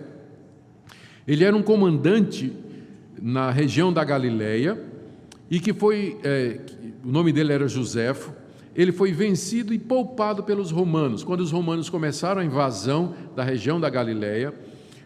[1.28, 2.54] Ele era um comandante
[3.22, 4.82] na região da Galileia
[5.52, 6.62] e que foi, é,
[7.04, 8.32] o nome dele era Josefo.
[8.74, 11.22] Ele foi vencido e poupado pelos romanos.
[11.22, 14.54] Quando os romanos começaram a invasão da região da Galileia,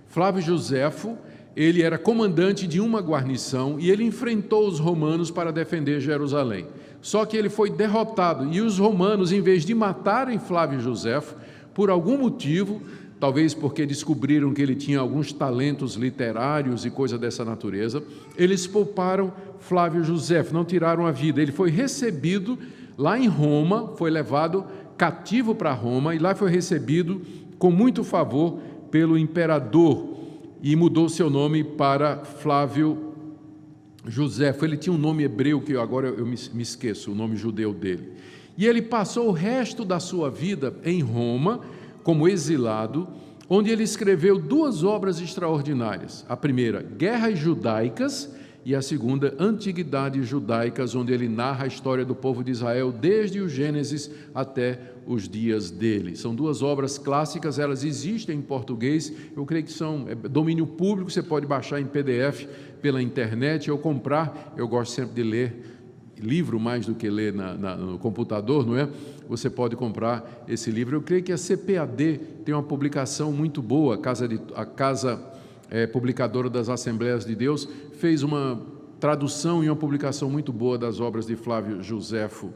[0.10, 1.18] Flávio Josefo,
[1.56, 6.68] ele era comandante de uma guarnição e ele enfrentou os romanos para defender Jerusalém.
[7.02, 11.36] Só que ele foi derrotado e os romanos, em vez de matarem Flávio Josefo,
[11.74, 12.82] por algum motivo,
[13.20, 18.04] talvez porque descobriram que ele tinha alguns talentos literários e coisa dessa natureza,
[18.38, 21.42] eles pouparam Flávio Josefo, não tiraram a vida.
[21.42, 22.58] Ele foi recebido
[22.98, 24.66] lá em Roma, foi levado
[24.98, 27.22] cativo para Roma e lá foi recebido
[27.58, 28.60] com muito favor
[28.92, 30.18] pelo imperador
[30.62, 33.11] e mudou seu nome para Flávio
[34.06, 38.14] José, ele tinha um nome hebreu que agora eu me, esqueço, o nome judeu dele.
[38.58, 41.62] E ele passou o resto da sua vida em Roma,
[42.04, 43.08] como exilado,
[43.48, 46.26] onde ele escreveu duas obras extraordinárias.
[46.28, 48.30] A primeira, Guerras Judaicas,
[48.64, 53.42] e a segunda, Antiguidades Judaicas, onde ele narra a história do povo de Israel desde
[53.42, 56.16] o Gênesis até os dias dele.
[56.16, 61.10] São duas obras clássicas, elas existem em português, eu creio que são é, domínio público,
[61.10, 62.46] você pode baixar em PDF
[62.82, 64.54] pela internet ou comprar.
[64.58, 65.72] Eu gosto sempre de ler
[66.20, 68.88] livro mais do que ler na, na, no computador, não é?
[69.28, 70.98] Você pode comprar esse livro.
[70.98, 75.20] Eu creio que a CPAD tem uma publicação muito boa, a Casa, de, a casa
[75.70, 78.62] é, Publicadora das Assembleias de Deus fez uma
[79.00, 82.54] tradução e uma publicação muito boa das obras de Flávio Josefo.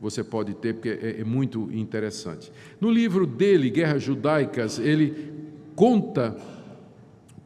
[0.00, 2.52] Você pode ter, porque é, é muito interessante.
[2.80, 5.32] No livro dele, Guerras Judaicas, ele
[5.74, 6.36] conta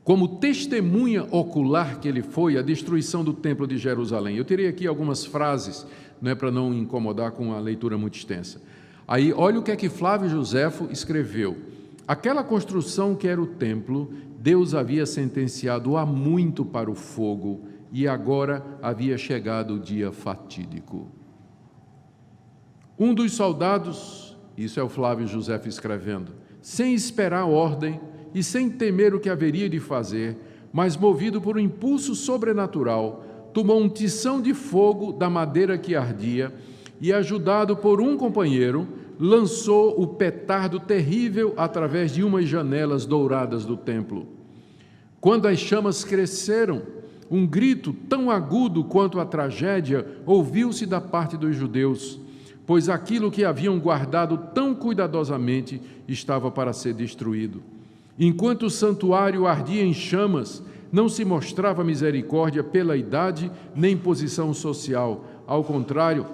[0.05, 4.37] como testemunha ocular que ele foi a destruição do templo de Jerusalém.
[4.37, 5.87] Eu teria aqui algumas frases,
[6.21, 8.61] não é para não incomodar com a leitura muito extensa.
[9.07, 11.57] Aí, olha o que é que Flávio Josefo escreveu.
[12.07, 14.13] Aquela construção que era o templo
[14.43, 17.61] Deus havia sentenciado há muito para o fogo
[17.93, 21.07] e agora havia chegado o dia fatídico.
[22.99, 28.01] Um dos soldados, isso é o Flávio José escrevendo, sem esperar ordem
[28.35, 30.37] e sem temer o que haveria de fazer,
[30.73, 36.53] mas movido por um impulso sobrenatural, tomou um tição de fogo da madeira que ardia
[37.01, 38.87] e, ajudado por um companheiro,
[39.19, 44.27] lançou o petardo terrível através de umas janelas douradas do templo.
[45.21, 46.83] Quando as chamas cresceram,
[47.31, 52.21] um grito tão agudo quanto a tragédia ouviu-se da parte dos judeus,
[52.67, 57.63] pois aquilo que haviam guardado tão cuidadosamente estava para ser destruído.
[58.19, 65.25] Enquanto o santuário ardia em chamas, não se mostrava misericórdia pela idade nem posição social.
[65.47, 66.27] Ao contrário,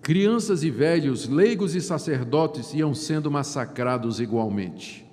[0.00, 5.04] crianças e velhos, leigos e sacerdotes iam sendo massacrados igualmente.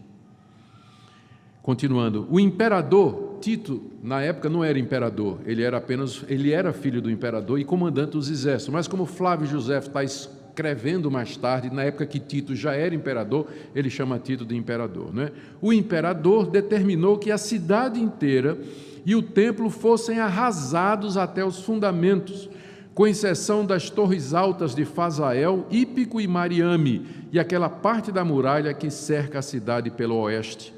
[1.62, 7.02] Continuando, o imperador Tito, na época não era imperador, ele era apenas, ele era filho
[7.02, 11.84] do imperador e comandante dos exércitos, mas como Flávio José está escrevendo mais tarde, na
[11.84, 15.13] época que Tito já era imperador, ele chama Tito de imperador.
[15.13, 15.32] Né?
[15.62, 18.58] O imperador determinou que a cidade inteira
[19.06, 22.49] e o templo fossem arrasados até os fundamentos,
[22.93, 28.73] com exceção das torres altas de Fazael, Ípico e Mariame, e aquela parte da muralha
[28.73, 30.73] que cerca a cidade pelo oeste.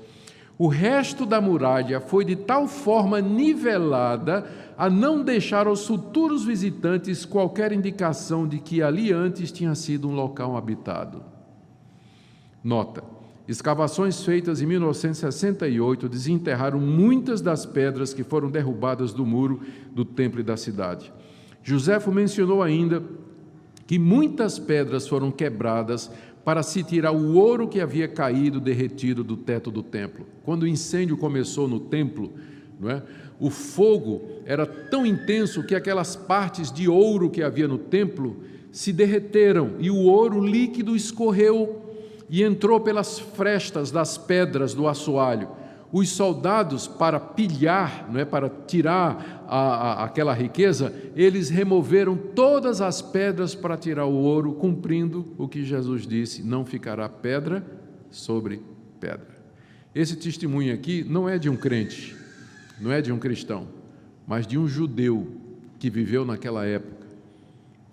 [0.62, 4.46] O resto da muralha foi de tal forma nivelada
[4.78, 10.14] a não deixar aos futuros visitantes qualquer indicação de que ali antes tinha sido um
[10.14, 11.24] local habitado.
[12.64, 13.04] Nota:
[13.48, 20.42] escavações feitas em 1968 desenterraram muitas das pedras que foram derrubadas do muro do templo
[20.42, 21.12] e da cidade.
[21.64, 23.02] Joséfo mencionou ainda
[23.88, 26.12] que muitas pedras foram quebradas
[26.44, 30.26] para se tirar o ouro que havia caído derretido do teto do templo.
[30.44, 32.34] Quando o incêndio começou no templo,
[32.84, 33.02] é?
[33.40, 38.38] o fogo era tão intenso que aquelas partes de ouro que havia no templo
[38.72, 41.82] se derreteram e o ouro líquido escorreu
[42.30, 45.50] e entrou pelas frestas das pedras do assoalho.
[45.92, 52.80] Os soldados, para pilhar, não é, para tirar a, a, aquela riqueza, eles removeram todas
[52.80, 57.66] as pedras para tirar o ouro, cumprindo o que Jesus disse: não ficará pedra
[58.10, 58.62] sobre
[59.00, 59.42] pedra.
[59.94, 62.16] Esse testemunho aqui não é de um crente,
[62.80, 63.68] não é de um cristão,
[64.26, 65.28] mas de um judeu
[65.78, 67.08] que viveu naquela época.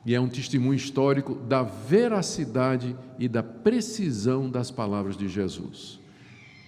[0.06, 5.98] E é um testemunho histórico da veracidade e da precisão das palavras de Jesus,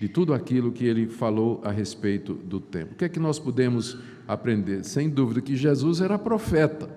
[0.00, 2.94] de tudo aquilo que ele falou a respeito do tempo.
[2.94, 4.82] O que é que nós podemos aprender?
[4.82, 6.88] Sem dúvida que Jesus era profeta.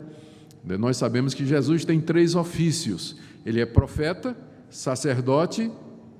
[0.63, 4.37] Nós sabemos que Jesus tem três ofícios: ele é profeta,
[4.69, 5.69] sacerdote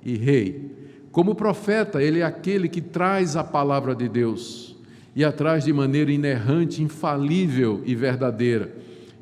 [0.04, 0.72] e rei.
[1.10, 4.76] Como profeta, ele é aquele que traz a palavra de Deus
[5.16, 8.74] e atrás de maneira inerrante, infalível e verdadeira.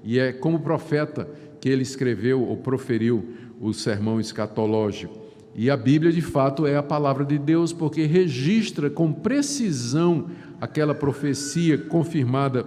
[0.03, 1.29] E é como profeta
[1.61, 3.25] que ele escreveu ou proferiu
[3.61, 5.22] o sermão escatológico.
[5.55, 10.95] E a Bíblia, de fato, é a palavra de Deus, porque registra com precisão aquela
[10.95, 12.67] profecia confirmada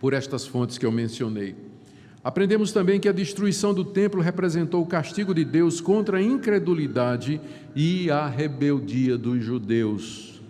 [0.00, 1.56] por estas fontes que eu mencionei.
[2.22, 7.40] Aprendemos também que a destruição do templo representou o castigo de Deus contra a incredulidade
[7.74, 10.40] e a rebeldia dos judeus.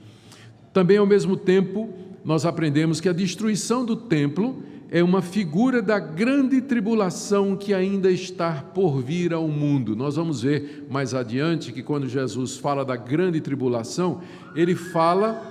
[0.73, 1.89] Também, ao mesmo tempo,
[2.25, 8.11] nós aprendemos que a destruição do templo é uma figura da grande tribulação que ainda
[8.11, 9.95] está por vir ao mundo.
[9.95, 14.23] Nós vamos ver mais adiante que quando Jesus fala da grande tribulação,
[14.57, 15.43] ele fala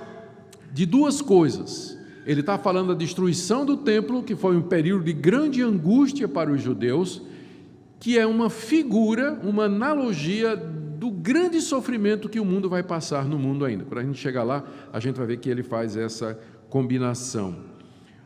[0.72, 1.96] de duas coisas.
[2.26, 6.50] Ele está falando da destruição do templo, que foi um período de grande angústia para
[6.50, 7.22] os judeus,
[8.00, 13.38] que é uma figura, uma analogia do grande sofrimento que o mundo vai passar no
[13.38, 13.84] mundo ainda.
[13.84, 17.67] Quando a gente chegar lá, a gente vai ver que ele faz essa combinação.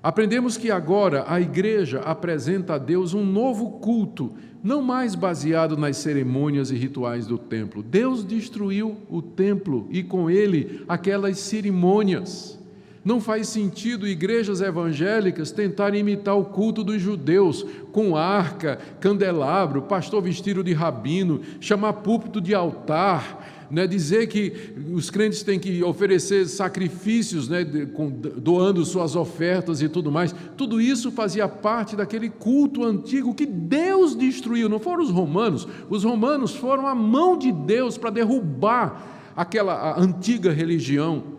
[0.03, 5.97] Aprendemos que agora a igreja apresenta a Deus um novo culto, não mais baseado nas
[5.97, 7.85] cerimônias e rituais do templo.
[7.85, 12.59] Deus destruiu o templo e com ele aquelas cerimônias.
[13.05, 20.23] Não faz sentido igrejas evangélicas tentarem imitar o culto dos judeus, com arca, candelabro, pastor
[20.23, 26.47] vestido de rabino, chamar púlpito de altar, né, dizer que os crentes têm que oferecer
[26.47, 30.35] sacrifícios, né, doando suas ofertas e tudo mais.
[30.57, 35.67] Tudo isso fazia parte daquele culto antigo que Deus destruiu, não foram os romanos.
[35.89, 41.33] Os romanos foram a mão de Deus para derrubar aquela antiga religião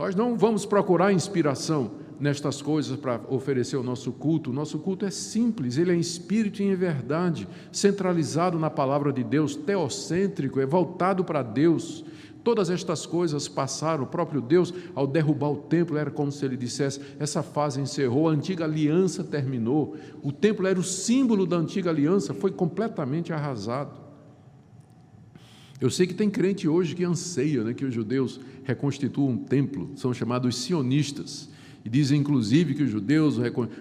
[0.00, 1.90] nós não vamos procurar inspiração
[2.20, 4.50] nestas coisas para oferecer o nosso culto.
[4.50, 9.12] O nosso culto é simples, ele é em espírito e em verdade, centralizado na palavra
[9.12, 12.04] de Deus, teocêntrico, é voltado para Deus.
[12.44, 16.56] Todas estas coisas passaram, o próprio Deus, ao derrubar o templo, era como se ele
[16.56, 19.96] dissesse: essa fase encerrou, a antiga aliança terminou.
[20.22, 23.98] O templo era o símbolo da antiga aliança, foi completamente arrasado.
[25.80, 29.90] Eu sei que tem crente hoje que anseia né, que os judeus reconstituam um templo,
[29.96, 31.48] são chamados sionistas.
[31.90, 33.36] Dizem, inclusive, que os judeus.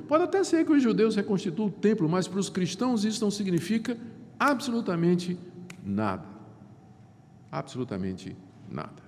[0.08, 3.30] Pode até ser que os judeus reconstituam o templo, mas para os cristãos isso não
[3.30, 3.96] significa
[4.40, 5.38] absolutamente
[5.86, 6.26] nada.
[7.52, 8.36] Absolutamente
[8.68, 9.04] nada.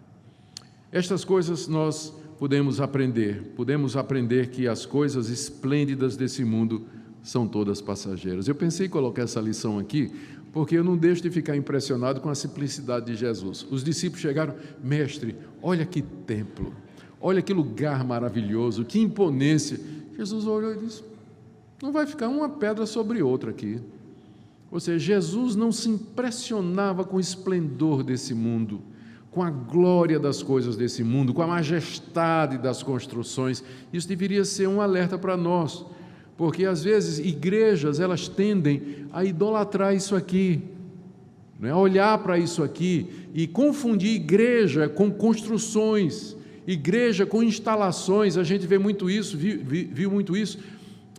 [0.91, 3.54] Estas coisas nós podemos aprender.
[3.56, 6.86] Podemos aprender que as coisas esplêndidas desse mundo
[7.24, 8.47] são todas passageiras.
[8.47, 10.12] Eu pensei em colocar essa lição aqui,
[10.54, 13.66] porque eu não deixo de ficar impressionado com a simplicidade de Jesus.
[13.72, 16.72] Os discípulos chegaram, mestre, olha que templo,
[17.22, 19.80] olha que lugar maravilhoso, que imponência.
[20.18, 21.04] Jesus olhou e disse:
[21.82, 23.80] não vai ficar uma pedra sobre outra aqui.
[24.72, 28.82] Ou seja, Jesus não se impressionava com o esplendor desse mundo,
[29.32, 33.64] com a glória das coisas desse mundo, com a majestade das construções.
[33.92, 35.84] Isso deveria ser um alerta para nós,
[36.38, 40.62] porque às vezes igrejas elas tendem a idolatrar isso aqui,
[41.60, 41.72] né?
[41.72, 48.38] a olhar para isso aqui e confundir igreja com construções, igreja com instalações.
[48.38, 50.59] A gente vê muito isso, viu, viu muito isso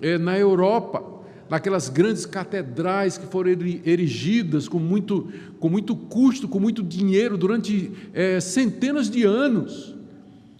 [0.00, 1.12] é, na Europa
[1.52, 3.50] naquelas grandes catedrais que foram
[3.84, 5.30] erigidas com muito,
[5.60, 9.94] com muito custo, com muito dinheiro durante é, centenas de anos.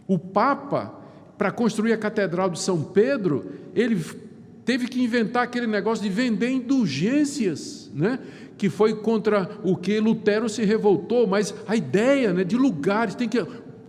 [0.07, 0.95] O Papa,
[1.39, 4.05] para construir a Catedral de São Pedro, ele
[4.67, 8.19] teve que inventar aquele negócio de vender indulgências, né?
[8.59, 13.29] que foi contra o que Lutero se revoltou, mas a ideia né, de lugares, tem
[13.29, 13.45] que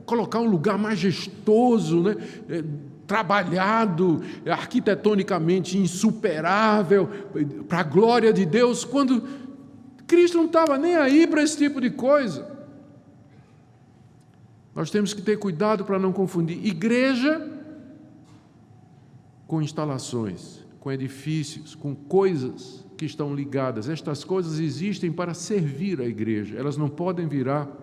[0.05, 2.15] colocar um lugar majestoso, né?
[2.49, 2.63] É,
[3.05, 7.07] trabalhado, arquitetonicamente insuperável,
[7.67, 9.27] para a glória de Deus, quando
[10.07, 12.49] Cristo não estava nem aí para esse tipo de coisa.
[14.73, 17.49] Nós temos que ter cuidado para não confundir igreja
[19.45, 23.87] com instalações, com edifícios, com coisas que estão ligadas.
[23.87, 27.82] Estas coisas existem para servir a igreja, elas não podem virar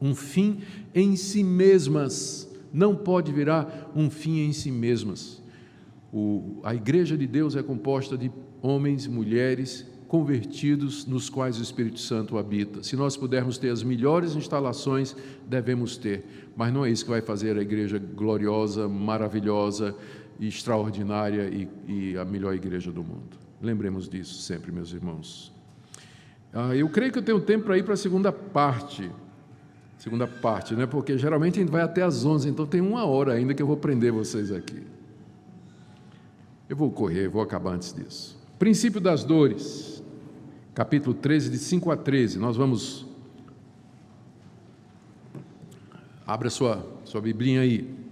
[0.00, 0.60] um fim
[0.94, 5.42] em si mesmas não pode virar um fim em si mesmas.
[6.12, 8.30] O, a igreja de Deus é composta de
[8.60, 12.82] homens e mulheres convertidos nos quais o Espírito Santo habita.
[12.82, 15.16] Se nós pudermos ter as melhores instalações,
[15.48, 16.24] devemos ter,
[16.54, 19.96] mas não é isso que vai fazer a igreja gloriosa, maravilhosa,
[20.38, 23.36] extraordinária e, e a melhor igreja do mundo.
[23.60, 25.52] Lembremos disso sempre, meus irmãos.
[26.52, 29.10] Ah, eu creio que eu tenho tempo para ir para a segunda parte
[29.98, 30.86] segunda parte, né?
[30.86, 33.66] porque geralmente a gente vai até às 11, então tem uma hora ainda que eu
[33.66, 34.82] vou prender vocês aqui.
[36.68, 38.36] Eu vou correr, vou acabar antes disso.
[38.58, 40.02] Princípio das dores,
[40.74, 42.38] capítulo 13, de 5 a 13.
[42.38, 43.06] Nós vamos.
[46.26, 48.05] Abra sua, sua Biblinha aí.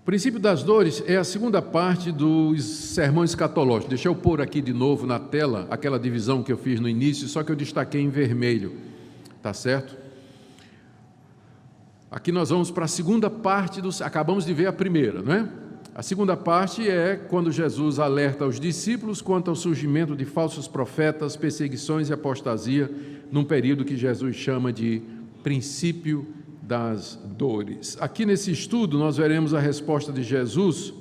[0.00, 3.90] O princípio das dores é a segunda parte dos sermões escatológicos.
[3.90, 7.28] Deixa eu pôr aqui de novo na tela aquela divisão que eu fiz no início,
[7.28, 8.72] só que eu destaquei em vermelho.
[9.42, 9.94] Tá certo?
[12.10, 14.00] Aqui nós vamos para a segunda parte dos.
[14.00, 15.48] Acabamos de ver a primeira, não é?
[15.94, 21.36] A segunda parte é quando Jesus alerta os discípulos quanto ao surgimento de falsos profetas,
[21.36, 22.90] perseguições e apostasia,
[23.30, 25.02] num período que Jesus chama de
[25.42, 26.26] princípio
[26.70, 27.98] das dores.
[28.00, 30.94] Aqui nesse estudo, nós veremos a resposta de Jesus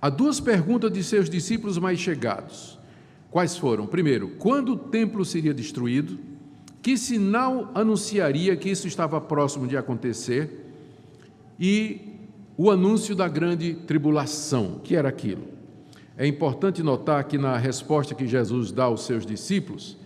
[0.00, 2.78] a duas perguntas de seus discípulos mais chegados.
[3.30, 3.86] Quais foram?
[3.86, 6.18] Primeiro, quando o templo seria destruído?
[6.80, 10.66] Que sinal anunciaria que isso estava próximo de acontecer?
[11.60, 12.00] E
[12.56, 15.44] o anúncio da grande tribulação, que era aquilo?
[16.16, 19.98] É importante notar que na resposta que Jesus dá aos seus discípulos,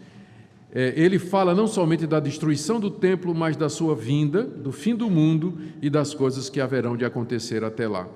[0.75, 5.09] ele fala não somente da destruição do templo, mas da sua vinda, do fim do
[5.09, 8.07] mundo e das coisas que haverão de acontecer até lá.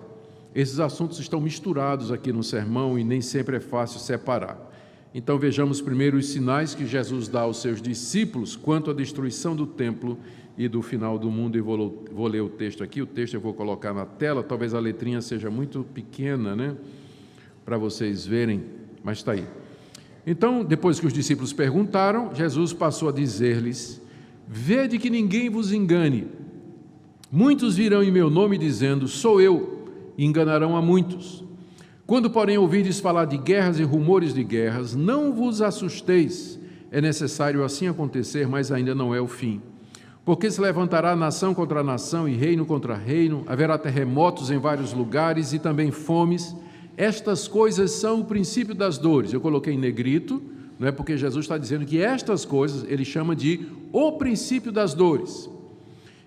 [0.54, 4.70] Esses assuntos estão misturados aqui no sermão e nem sempre é fácil separar.
[5.14, 9.66] Então vejamos primeiro os sinais que Jesus dá aos seus discípulos quanto à destruição do
[9.66, 10.18] templo
[10.56, 11.56] e do final do mundo.
[11.56, 14.74] E vou, vou ler o texto aqui, o texto eu vou colocar na tela, talvez
[14.74, 16.76] a letrinha seja muito pequena, né?
[17.64, 18.62] Para vocês verem,
[19.02, 19.44] mas está aí.
[20.26, 24.00] Então, depois que os discípulos perguntaram, Jesus passou a dizer-lhes:
[24.46, 26.28] Vede que ninguém vos engane.
[27.30, 31.42] Muitos virão em meu nome dizendo: Sou eu, e enganarão a muitos.
[32.06, 36.58] Quando, porém, ouvirdes falar de guerras e rumores de guerras, não vos assusteis.
[36.90, 39.62] É necessário assim acontecer, mas ainda não é o fim.
[40.24, 45.52] Porque se levantará nação contra nação e reino contra reino, haverá terremotos em vários lugares
[45.52, 46.54] e também fomes
[46.96, 49.32] estas coisas são o princípio das dores.
[49.32, 50.42] Eu coloquei em negrito,
[50.78, 54.94] não é porque Jesus está dizendo que estas coisas ele chama de o princípio das
[54.94, 55.48] dores.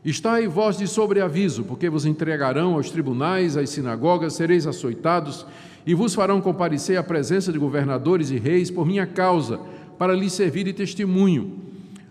[0.04, 5.46] Está aí vós de sobreaviso, porque vos entregarão aos tribunais, às sinagogas, sereis açoitados
[5.86, 9.60] e vos farão comparecer à presença de governadores e reis por minha causa,
[9.98, 11.60] para lhes servir de testemunho.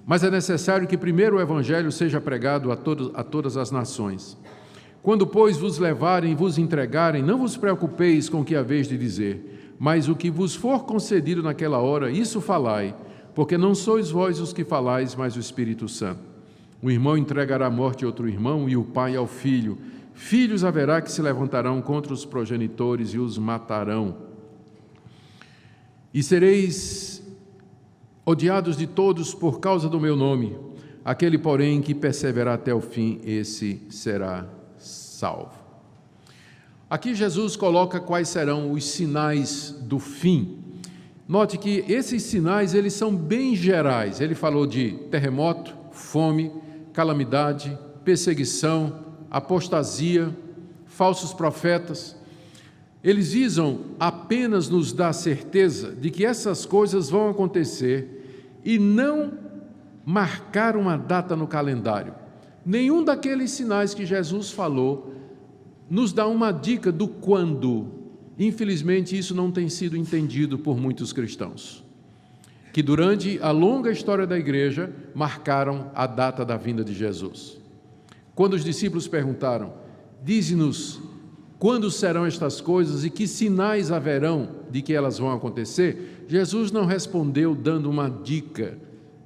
[0.06, 4.36] Mas é necessário que primeiro o evangelho seja pregado a, todos, a todas as nações.
[5.04, 8.96] Quando, pois, vos levarem e vos entregarem, não vos preocupeis com o que haveis de
[8.96, 12.96] dizer, mas o que vos for concedido naquela hora, isso falai,
[13.34, 16.22] porque não sois vós os que falais, mas o Espírito Santo.
[16.80, 19.76] O irmão entregará à morte outro irmão, e o pai ao filho.
[20.14, 24.16] Filhos haverá que se levantarão contra os progenitores e os matarão.
[26.14, 27.22] E sereis
[28.24, 30.56] odiados de todos por causa do meu nome.
[31.04, 34.48] Aquele, porém, que perseverar até o fim, esse será
[35.24, 35.52] salvo.
[36.90, 40.58] Aqui Jesus coloca quais serão os sinais do fim.
[41.26, 44.20] Note que esses sinais eles são bem gerais.
[44.20, 46.52] Ele falou de terremoto, fome,
[46.92, 49.00] calamidade, perseguição,
[49.30, 50.28] apostasia,
[50.84, 52.14] falsos profetas.
[53.02, 59.32] Eles visam apenas nos dar certeza de que essas coisas vão acontecer e não
[60.04, 62.14] marcar uma data no calendário.
[62.64, 65.13] Nenhum daqueles sinais que Jesus falou
[65.88, 67.88] nos dá uma dica do quando.
[68.38, 71.84] Infelizmente, isso não tem sido entendido por muitos cristãos,
[72.72, 77.58] que durante a longa história da igreja marcaram a data da vinda de Jesus.
[78.34, 79.74] Quando os discípulos perguntaram:
[80.24, 81.00] Dize-nos
[81.58, 86.84] quando serão estas coisas e que sinais haverão de que elas vão acontecer, Jesus não
[86.84, 88.76] respondeu dando uma dica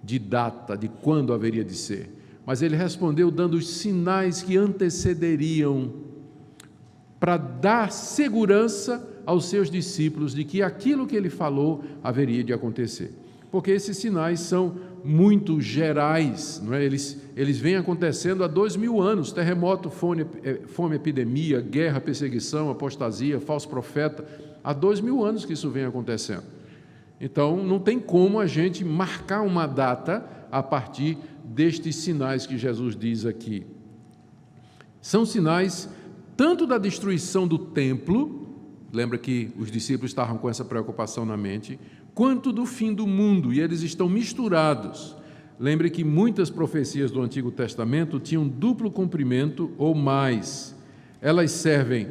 [0.05, 2.11] de data de quando haveria de ser,
[2.47, 5.93] mas ele respondeu dando os sinais que antecederiam
[7.19, 13.13] para dar segurança aos seus discípulos de que aquilo que ele falou haveria de acontecer.
[13.51, 16.85] Porque esses sinais são muito gerais, não é?
[16.85, 22.71] eles, eles vêm acontecendo há dois mil anos: terremoto, fome, eh, fome, epidemia, guerra, perseguição,
[22.71, 24.25] apostasia, falso profeta.
[24.63, 26.45] Há dois mil anos que isso vem acontecendo.
[27.21, 32.95] Então, não tem como a gente marcar uma data a partir destes sinais que Jesus
[32.95, 33.67] diz aqui.
[35.01, 35.89] São sinais
[36.39, 38.47] tanto da destruição do templo,
[38.93, 41.81] lembra que os discípulos estavam com essa preocupação na mente,
[42.15, 45.17] quanto do fim do mundo, e eles estão misturados.
[45.59, 50.77] Lembre que muitas profecias do Antigo Testamento tinham duplo cumprimento ou mais.
[51.21, 52.07] Elas servem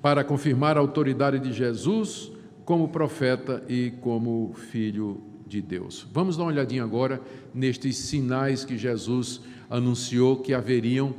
[0.00, 2.30] para confirmar a autoridade de Jesus
[2.64, 6.06] como profeta e como filho de Deus.
[6.12, 7.20] Vamos dar uma olhadinha agora
[7.52, 11.12] nestes sinais que Jesus anunciou que haveriam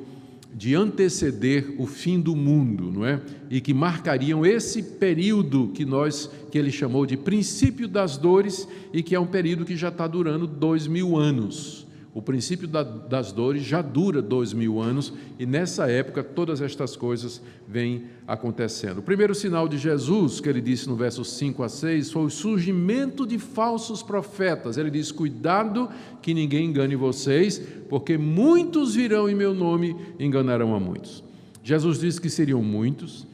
[0.53, 3.21] de anteceder o fim do mundo, não é?
[3.49, 9.01] E que marcariam esse período que nós, que ele chamou de princípio das dores e
[9.01, 11.87] que é um período que já está durando dois mil anos.
[12.13, 16.97] O princípio da, das dores já dura dois mil anos e nessa época todas estas
[16.97, 18.97] coisas vêm acontecendo.
[18.97, 22.29] O primeiro sinal de Jesus, que ele disse no verso 5 a 6, foi o
[22.29, 24.77] surgimento de falsos profetas.
[24.77, 25.89] Ele diz: Cuidado
[26.21, 31.23] que ninguém engane vocês, porque muitos virão em meu nome e enganarão a muitos.
[31.63, 33.25] Jesus disse que seriam muitos.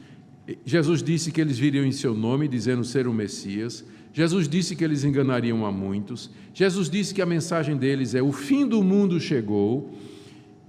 [0.64, 3.84] Jesus disse que eles viriam em seu nome, dizendo ser o Messias.
[4.12, 6.30] Jesus disse que eles enganariam a muitos.
[6.54, 9.90] Jesus disse que a mensagem deles é: o fim do mundo chegou.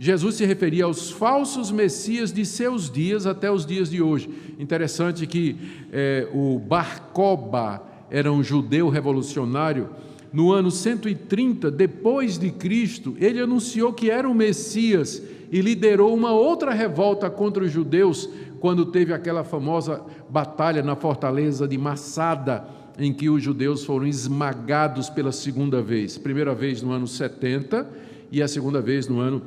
[0.01, 4.29] Jesus se referia aos falsos messias de seus dias até os dias de hoje.
[4.57, 5.57] Interessante que
[5.91, 9.89] é, o Barcoba era um judeu revolucionário.
[10.31, 15.21] No ano 130 depois de Cristo, ele anunciou que era o Messias
[15.51, 18.29] e liderou uma outra revolta contra os judeus
[18.61, 25.09] quando teve aquela famosa batalha na fortaleza de Massada em que os judeus foram esmagados
[25.09, 26.17] pela segunda vez.
[26.17, 27.89] Primeira vez no ano 70
[28.31, 29.41] e a segunda vez no ano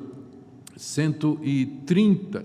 [0.76, 2.44] 130.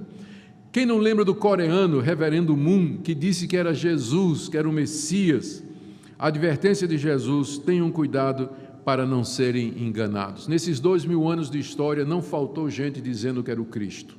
[0.72, 4.72] Quem não lembra do coreano Reverendo Moon, que disse que era Jesus, que era o
[4.72, 5.64] Messias?
[6.20, 8.50] A advertência de Jesus: tenham cuidado
[8.84, 10.48] para não serem enganados.
[10.48, 14.18] Nesses dois mil anos de história, não faltou gente dizendo que era o Cristo.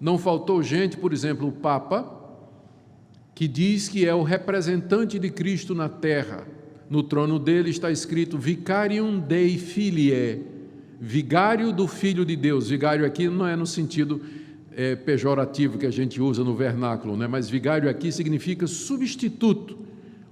[0.00, 2.23] Não faltou gente, por exemplo, o Papa,
[3.34, 6.46] que diz que é o representante de Cristo na terra.
[6.88, 10.42] No trono dele está escrito Vicarium Dei Filiae,
[11.00, 12.68] vigário do Filho de Deus.
[12.68, 14.20] Vigário aqui não é no sentido
[14.76, 17.26] é, pejorativo que a gente usa no vernáculo, né?
[17.26, 19.78] mas vigário aqui significa substituto,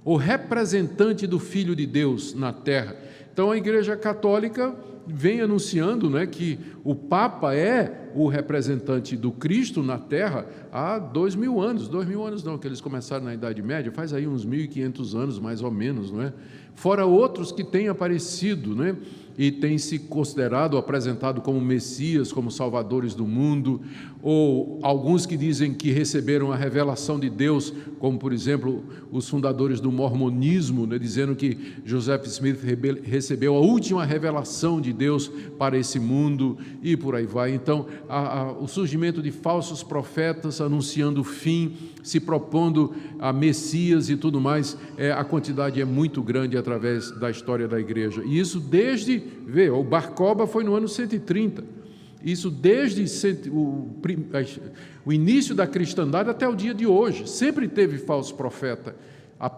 [0.05, 2.95] o representante do Filho de Deus na terra.
[3.31, 4.75] Então a Igreja Católica
[5.05, 11.35] vem anunciando né, que o Papa é o representante do Cristo na Terra há dois
[11.35, 11.87] mil anos.
[11.87, 14.67] Dois mil anos não, que eles começaram na Idade Média, faz aí uns mil e
[14.67, 16.33] quinhentos anos mais ou menos, não é?
[16.75, 18.97] Fora outros que têm aparecido, né?
[19.37, 23.81] e têm se considerado, apresentado como Messias, como salvadores do mundo,
[24.23, 29.81] ou alguns que dizem que receberam a revelação de Deus, como por exemplo os fundadores
[29.81, 32.59] do mormonismo, né, dizendo que Joseph Smith
[33.03, 37.53] recebeu a última revelação de Deus para esse mundo e por aí vai.
[37.53, 44.09] Então, a, a, o surgimento de falsos profetas anunciando o fim, se propondo a Messias
[44.09, 48.23] e tudo mais, é, a quantidade é muito grande através da história da igreja.
[48.25, 51.82] E isso desde Vê, o Barcoba foi no ano 130.
[52.23, 53.03] Isso desde
[53.49, 57.29] o, início da cristandade até o dia de hoje.
[57.29, 58.95] Sempre teve falso profeta.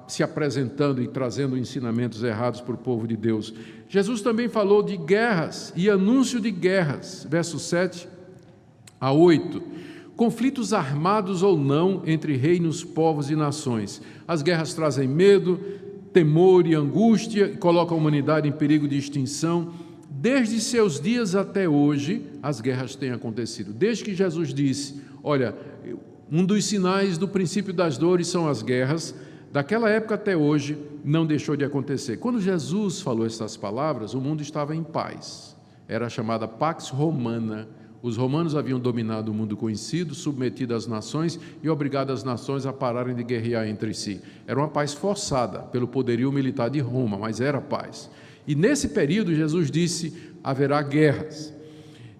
[0.07, 3.53] se apresentando e trazendo ensinamentos errados para o povo de Deus.
[3.87, 8.07] Jesus também falou de guerras e anúncio de guerras, versos 7
[8.99, 9.61] a 8.
[10.15, 14.01] Conflitos armados ou não entre reinos, povos e nações.
[14.27, 15.59] As guerras trazem medo,
[16.11, 19.73] temor e angústia e colocam a humanidade em perigo de extinção.
[20.17, 23.73] Desde seus dias até hoje, as guerras têm acontecido.
[23.73, 25.53] Desde que Jesus disse: Olha,
[26.31, 29.13] um dos sinais do princípio das dores são as guerras,
[29.51, 32.15] daquela época até hoje não deixou de acontecer.
[32.15, 35.53] Quando Jesus falou essas palavras, o mundo estava em paz.
[35.85, 37.67] Era chamada Pax Romana.
[38.01, 42.71] Os romanos haviam dominado o mundo conhecido, submetido às nações e obrigado as nações a
[42.71, 44.21] pararem de guerrear entre si.
[44.47, 48.09] Era uma paz forçada pelo poderio militar de Roma, mas era paz.
[48.47, 51.53] E nesse período, Jesus disse: haverá guerras.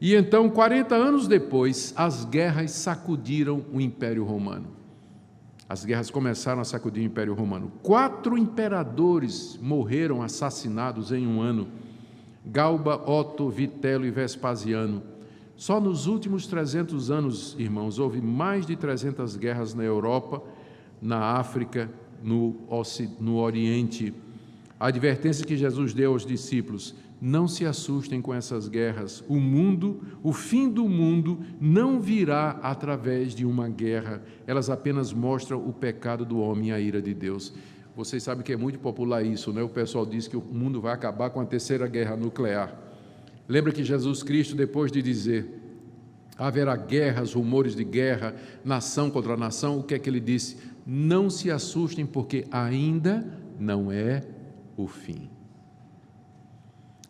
[0.01, 4.67] E então, 40 anos depois, as guerras sacudiram o Império Romano.
[5.67, 7.71] As guerras começaram a sacudir o Império Romano.
[7.81, 11.67] Quatro imperadores morreram assassinados em um ano:
[12.45, 15.01] Galba, Otto, Vitelo e Vespasiano.
[15.55, 20.43] Só nos últimos 300 anos, irmãos, houve mais de 300 guerras na Europa,
[21.01, 21.89] na África,
[22.21, 22.55] no,
[23.19, 24.13] no Oriente
[24.85, 29.23] a advertência que Jesus deu aos discípulos: não se assustem com essas guerras.
[29.27, 34.21] O mundo, o fim do mundo, não virá através de uma guerra.
[34.45, 37.51] Elas apenas mostram o pecado do homem e a ira de Deus.
[37.95, 39.63] Vocês sabem que é muito popular isso, né?
[39.63, 42.79] O pessoal diz que o mundo vai acabar com a terceira guerra nuclear.
[43.47, 45.61] Lembra que Jesus Cristo, depois de dizer
[46.37, 50.57] haverá guerras, rumores de guerra, nação contra nação, o que é que ele disse?
[50.85, 53.25] Não se assustem, porque ainda
[53.59, 54.34] não é
[54.77, 55.29] o fim.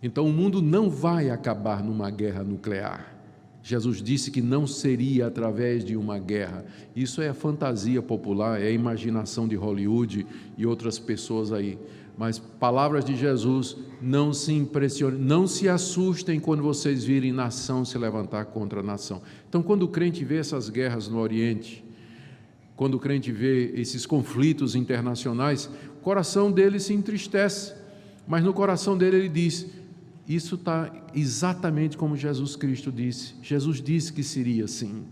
[0.02, 3.16] Então o mundo não vai acabar numa guerra nuclear.
[3.64, 6.64] Jesus disse que não seria através de uma guerra.
[6.96, 11.80] Isso é a fantasia popular, é a imaginação de Hollywood e outras pessoas aí.
[12.16, 17.98] Mas palavras de Jesus, não se impressionem, não se assustem quando vocês virem nação se
[17.98, 19.24] levantar contra nação.
[19.50, 21.84] Então, quando o crente vê essas guerras no Oriente,
[22.76, 25.70] quando o crente vê esses conflitos internacionais,
[26.06, 27.74] coração dele se entristece,
[28.28, 29.66] mas no coração dele ele diz:
[30.28, 33.34] Isso está exatamente como Jesus Cristo disse.
[33.42, 35.04] Jesus disse que seria assim.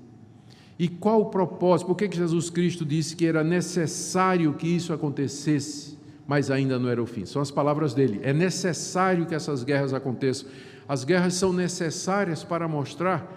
[0.78, 1.88] E qual o propósito?
[1.88, 7.02] Por que, Jesus Cristo disse que era necessário que isso acontecesse, mas ainda não era
[7.02, 7.26] o fim?
[7.26, 8.20] São as palavras dele.
[8.22, 10.48] É necessário que essas guerras aconteçam.
[10.88, 13.32] As guerras são necessárias para mostrar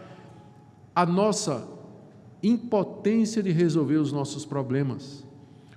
[0.94, 1.66] a nossa
[2.42, 5.25] impotência de resolver os nossos problemas.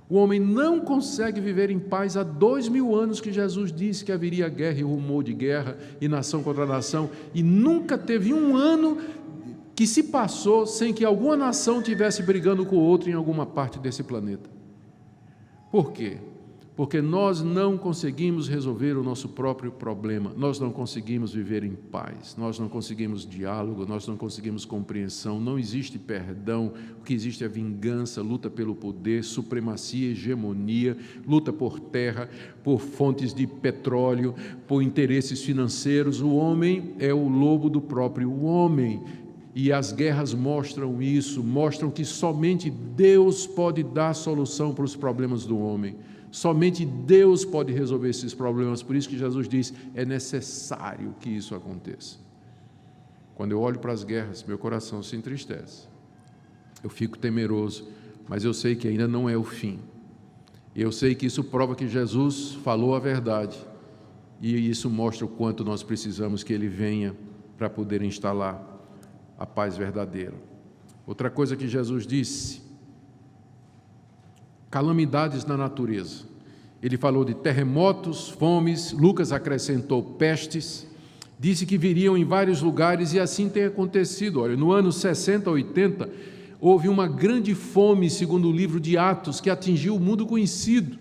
[0.09, 4.11] O homem não consegue viver em paz há dois mil anos que Jesus disse que
[4.11, 8.97] haveria guerra e rumor de guerra e nação contra nação, e nunca teve um ano
[9.75, 14.01] que se passou sem que alguma nação tivesse brigando com outra em alguma parte desse
[14.01, 14.49] planeta.
[15.71, 16.17] Por quê?
[16.79, 22.37] Porque nós não conseguimos resolver o nosso próprio problema, nós não conseguimos viver em paz,
[22.37, 27.49] nós não conseguimos diálogo, nós não conseguimos compreensão, não existe perdão, o que existe é
[27.49, 30.95] vingança, luta pelo poder, supremacia, hegemonia,
[31.27, 32.29] luta por terra,
[32.63, 34.33] por fontes de petróleo,
[34.65, 36.21] por interesses financeiros.
[36.21, 39.03] O homem é o lobo do próprio homem.
[39.53, 45.45] E as guerras mostram isso, mostram que somente Deus pode dar solução para os problemas
[45.45, 45.97] do homem.
[46.31, 51.55] Somente Deus pode resolver esses problemas, por isso que Jesus diz: é necessário que isso
[51.55, 52.17] aconteça.
[53.35, 55.87] Quando eu olho para as guerras, meu coração se entristece.
[56.83, 57.87] Eu fico temeroso,
[58.27, 59.79] mas eu sei que ainda não é o fim.
[60.75, 63.57] Eu sei que isso prova que Jesus falou a verdade.
[64.41, 67.15] E isso mostra o quanto nós precisamos que Ele venha
[67.57, 68.65] para poder instalar
[69.37, 70.35] a paz verdadeira.
[71.05, 72.61] Outra coisa que Jesus disse
[74.69, 76.27] calamidades na natureza.
[76.81, 80.87] Ele falou de terremotos, fomes, Lucas acrescentou pestes,
[81.37, 84.41] disse que viriam em vários lugares e assim tem acontecido.
[84.41, 86.09] Olha, no ano 60, 80,
[86.59, 90.97] houve uma grande fome, segundo o livro de Atos, que atingiu o mundo conhecido.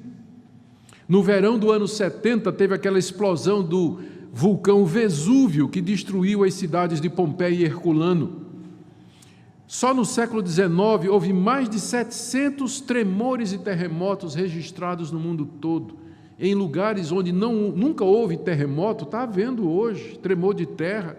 [1.08, 4.00] No verão do ano 70, teve aquela explosão do
[4.32, 8.47] vulcão Vesúvio que destruiu as cidades de Pompeia e Herculano.
[9.68, 10.70] Só no século XIX
[11.10, 15.98] houve mais de 700 tremores e terremotos registrados no mundo todo.
[16.38, 21.18] Em lugares onde não, nunca houve terremoto, está havendo hoje tremor de terra.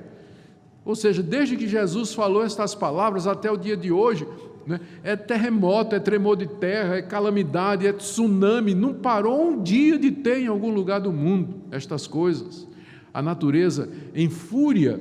[0.84, 4.28] Ou seja, desde que Jesus falou estas palavras até o dia de hoje,
[4.66, 8.74] né, é terremoto, é tremor de terra, é calamidade, é tsunami.
[8.74, 12.68] Não parou um dia de ter em algum lugar do mundo estas coisas.
[13.14, 15.00] A natureza em fúria,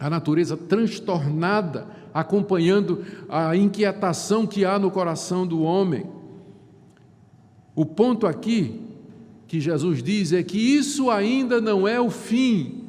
[0.00, 6.06] a natureza transtornada, acompanhando a inquietação que há no coração do homem.
[7.74, 8.80] O ponto aqui
[9.48, 12.84] que Jesus diz é que isso ainda não é o fim.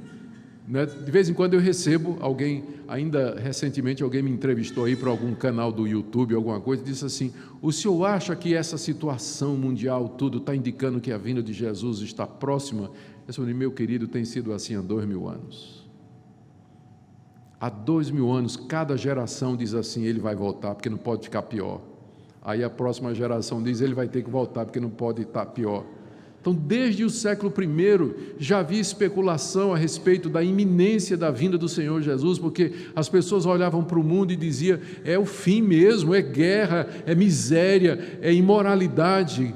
[0.67, 0.86] Né?
[0.86, 5.34] De vez em quando eu recebo alguém, ainda recentemente alguém me entrevistou aí para algum
[5.34, 10.09] canal do YouTube, alguma coisa, e disse assim: O senhor acha que essa situação mundial,
[10.09, 12.91] tudo, está indicando que a vinda de Jesus está próxima?
[13.28, 15.74] Eu falei, meu querido, tem sido assim há dois mil anos.
[17.59, 21.43] Há dois mil anos, cada geração diz assim: ele vai voltar, porque não pode ficar
[21.43, 21.81] pior.
[22.43, 25.83] Aí a próxima geração diz: ele vai ter que voltar, porque não pode estar pior.
[26.45, 31.67] Então, desde o século I, já havia especulação a respeito da iminência da vinda do
[31.67, 36.13] Senhor Jesus, porque as pessoas olhavam para o mundo e diziam: é o fim mesmo,
[36.13, 39.55] é guerra, é miséria, é imoralidade.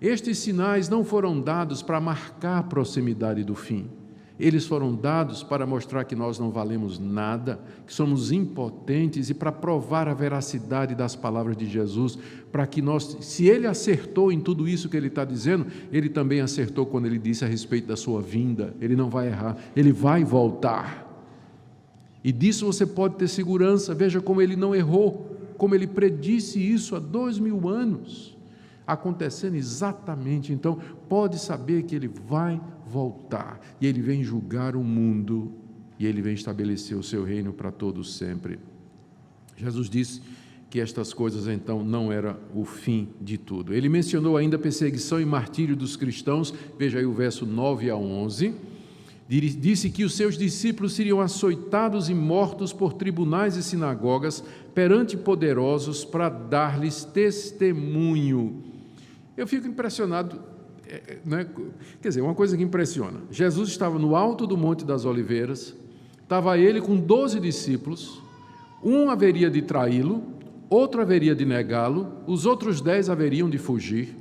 [0.00, 3.90] Estes sinais não foram dados para marcar a proximidade do fim.
[4.38, 9.52] Eles foram dados para mostrar que nós não valemos nada, que somos impotentes e para
[9.52, 12.18] provar a veracidade das palavras de Jesus,
[12.50, 16.40] para que nós, se ele acertou em tudo isso que ele está dizendo, ele também
[16.40, 18.74] acertou quando ele disse a respeito da sua vinda.
[18.80, 21.04] Ele não vai errar, ele vai voltar.
[22.24, 23.94] E disso você pode ter segurança.
[23.94, 28.33] Veja como ele não errou, como ele predisse isso há dois mil anos,
[28.86, 30.52] acontecendo exatamente.
[30.52, 30.78] Então,
[31.08, 33.60] pode saber que ele vai voltar.
[33.80, 35.52] E ele vem julgar o mundo
[35.98, 38.58] e ele vem estabelecer o seu reino para todos sempre.
[39.56, 40.20] Jesus disse
[40.68, 43.72] que estas coisas então não era o fim de tudo.
[43.72, 47.96] Ele mencionou ainda a perseguição e martírio dos cristãos, veja aí o verso 9 a
[47.96, 48.54] 11.
[49.26, 56.04] Disse que os seus discípulos seriam açoitados e mortos por tribunais e sinagogas perante poderosos
[56.04, 58.73] para dar-lhes testemunho.
[59.36, 60.40] Eu fico impressionado
[60.88, 61.46] é, é, né?
[62.00, 65.74] quer dizer, uma coisa que impressiona: Jesus estava no alto do Monte das Oliveiras,
[66.22, 68.22] estava ele com doze discípulos,
[68.82, 70.22] um haveria de traí-lo,
[70.68, 74.14] outro haveria de negá-lo, os outros dez haveriam de fugir.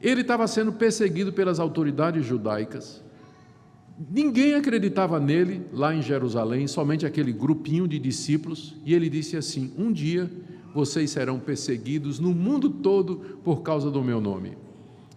[0.00, 3.02] Ele estava sendo perseguido pelas autoridades judaicas.
[4.10, 9.72] Ninguém acreditava nele lá em Jerusalém, somente aquele grupinho de discípulos, e ele disse assim:
[9.76, 10.30] Um dia
[10.74, 14.56] vocês serão perseguidos no mundo todo por causa do meu nome.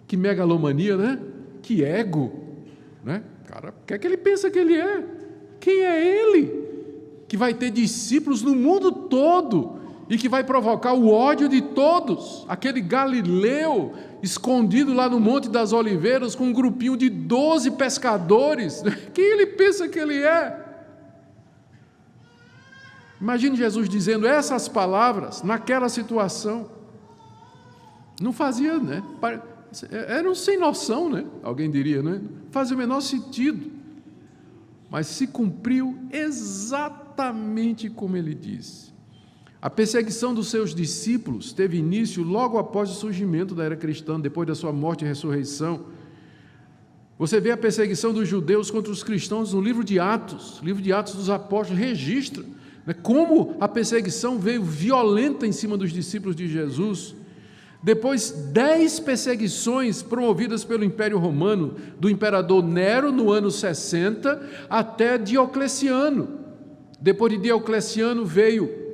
[0.08, 1.20] Que megalomania, né?
[1.62, 2.32] Que ego,
[3.04, 3.24] né?
[3.48, 5.04] Cara, o que é que ele pensa que ele é?
[5.60, 6.66] Quem é ele?
[7.28, 9.80] Que vai ter discípulos no mundo todo
[10.10, 12.46] e que vai provocar o ódio de todos.
[12.48, 18.84] Aquele Galileu escondido lá no Monte das Oliveiras com um grupinho de doze pescadores.
[19.14, 20.65] Quem ele pensa que ele é?
[23.20, 26.70] Imagine Jesus dizendo essas palavras naquela situação.
[28.22, 29.04] Não fazia, né?
[29.92, 31.26] Eram sem noção, né?
[31.44, 32.22] Alguém diria, né?
[32.52, 33.72] Faz o menor sentido.
[34.90, 38.94] Mas se cumpriu exatamente como ele disse.
[39.62, 44.48] A perseguição dos seus discípulos teve início logo após o surgimento da era cristã, depois
[44.48, 45.88] da sua morte e ressurreição.
[47.18, 50.94] Você vê a perseguição dos judeus contra os cristãos no livro de Atos, livro de
[50.94, 52.44] Atos dos Apóstolos, registra
[52.94, 57.16] como a perseguição veio violenta em cima dos discípulos de Jesus.
[57.82, 66.40] Depois, dez perseguições promovidas pelo Império Romano, do imperador Nero no ano 60 até Diocleciano.
[67.00, 68.86] Depois de Diocleciano veio,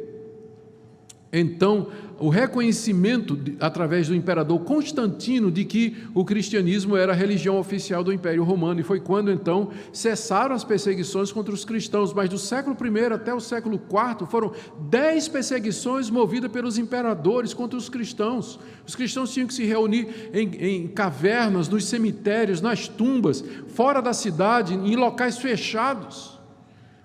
[1.32, 1.88] então,
[2.22, 8.14] o reconhecimento, através do imperador Constantino, de que o cristianismo era a religião oficial do
[8.14, 8.80] Império Romano.
[8.80, 12.14] E foi quando, então, cessaram as perseguições contra os cristãos.
[12.14, 14.54] Mas do século I até o século IV foram
[14.88, 18.60] dez perseguições movidas pelos imperadores contra os cristãos.
[18.88, 24.14] Os cristãos tinham que se reunir em, em cavernas, nos cemitérios, nas tumbas, fora da
[24.14, 26.40] cidade, em locais fechados.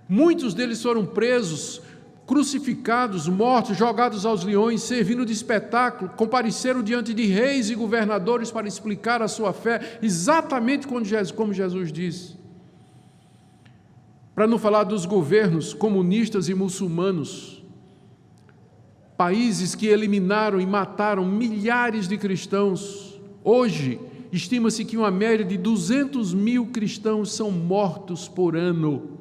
[0.06, 1.80] Muitos deles foram presos
[2.26, 8.66] crucificados, mortos, jogados aos leões, servindo de espetáculo, compareceram diante de reis e governadores para
[8.66, 12.36] explicar a sua fé, exatamente como Jesus disse.
[14.34, 17.64] Para não falar dos governos comunistas e muçulmanos,
[19.16, 24.00] países que eliminaram e mataram milhares de cristãos, hoje
[24.32, 29.15] estima-se que uma média de 200 mil cristãos são mortos por ano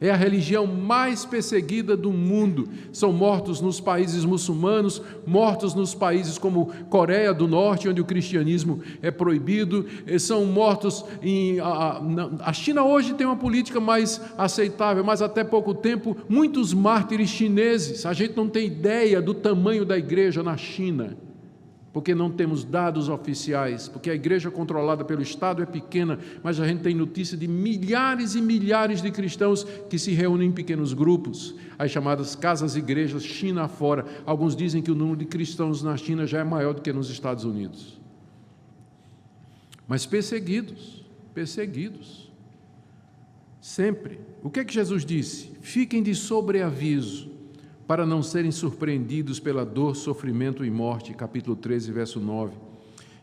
[0.00, 2.68] é a religião mais perseguida do mundo.
[2.92, 8.80] São mortos nos países muçulmanos, mortos nos países como Coreia do Norte, onde o cristianismo
[9.02, 9.86] é proibido,
[10.18, 11.58] são mortos em.
[11.60, 12.00] A,
[12.40, 18.06] a China hoje tem uma política mais aceitável, mas até pouco tempo, muitos mártires chineses.
[18.06, 21.27] A gente não tem ideia do tamanho da igreja na China
[21.92, 26.66] porque não temos dados oficiais, porque a igreja controlada pelo Estado é pequena, mas a
[26.66, 31.54] gente tem notícia de milhares e milhares de cristãos que se reúnem em pequenos grupos,
[31.78, 34.04] as chamadas casas-igrejas China fora.
[34.26, 37.10] Alguns dizem que o número de cristãos na China já é maior do que nos
[37.10, 37.98] Estados Unidos.
[39.86, 42.30] mas perseguidos, perseguidos.
[43.60, 44.20] Sempre.
[44.42, 45.50] O que é que Jesus disse?
[45.60, 47.37] Fiquem de sobreaviso
[47.88, 51.14] para não serem surpreendidos pela dor, sofrimento e morte.
[51.14, 52.52] Capítulo 13, verso 9.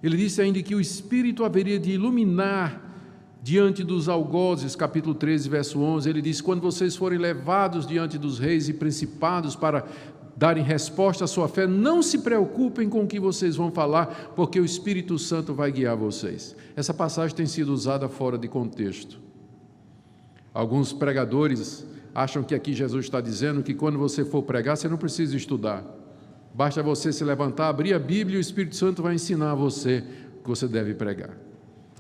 [0.01, 2.82] Ele disse ainda que o Espírito haveria de iluminar
[3.43, 6.09] diante dos algozes, capítulo 13, verso 11.
[6.09, 9.86] Ele disse: Quando vocês forem levados diante dos reis e principados para
[10.36, 14.59] darem resposta à sua fé, não se preocupem com o que vocês vão falar, porque
[14.59, 16.55] o Espírito Santo vai guiar vocês.
[16.76, 19.20] Essa passagem tem sido usada fora de contexto.
[20.51, 21.86] Alguns pregadores
[22.16, 25.84] acham que aqui Jesus está dizendo que quando você for pregar, você não precisa estudar.
[26.53, 30.01] Basta você se levantar, abrir a Bíblia e o Espírito Santo vai ensinar a você
[30.39, 31.32] o que você deve pregar.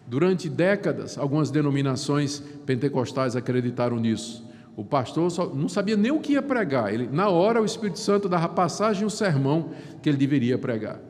[0.07, 4.45] Durante décadas, algumas denominações pentecostais acreditaram nisso.
[4.77, 6.93] O pastor não sabia nem o que ia pregar.
[6.93, 11.01] Ele, na hora, o Espírito Santo dava passagem o sermão que ele deveria pregar.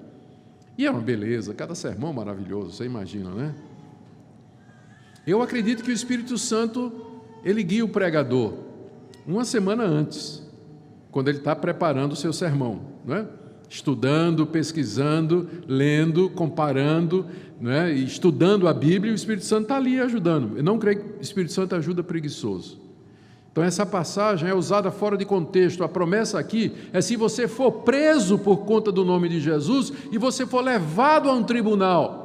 [0.75, 3.53] E é uma beleza, cada sermão maravilhoso, você imagina, né?
[5.27, 6.91] Eu acredito que o Espírito Santo,
[7.43, 8.64] ele guia o pregador
[9.27, 10.43] uma semana antes,
[11.11, 13.25] quando ele está preparando o seu sermão, é?
[13.69, 17.25] estudando, pesquisando, lendo, comparando,
[17.63, 17.91] é?
[17.91, 20.57] estudando a Bíblia, e o Espírito Santo está ali ajudando.
[20.57, 22.85] Eu não creio que o Espírito Santo ajuda preguiçoso.
[23.51, 25.81] Então, essa passagem é usada fora de contexto.
[25.81, 30.17] A promessa aqui é se você for preso por conta do nome de Jesus e
[30.17, 32.24] você for levado a um tribunal.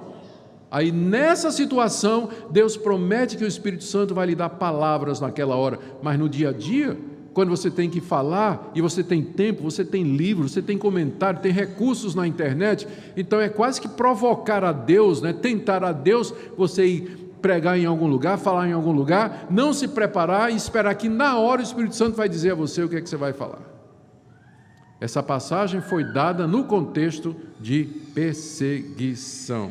[0.71, 5.79] Aí, nessa situação, Deus promete que o Espírito Santo vai lhe dar palavras naquela hora,
[6.01, 6.97] mas no dia a dia,
[7.33, 11.41] quando você tem que falar e você tem tempo, você tem livro, você tem comentário,
[11.41, 15.33] tem recursos na internet, então é quase que provocar a Deus, né?
[15.33, 19.89] tentar a Deus você ir pregar em algum lugar, falar em algum lugar, não se
[19.89, 22.97] preparar e esperar que na hora o Espírito Santo vai dizer a você o que
[22.97, 23.63] é que você vai falar.
[25.01, 29.71] Essa passagem foi dada no contexto de perseguição.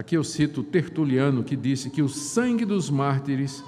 [0.00, 3.62] Aqui eu cito Tertuliano, que disse que o sangue dos mártires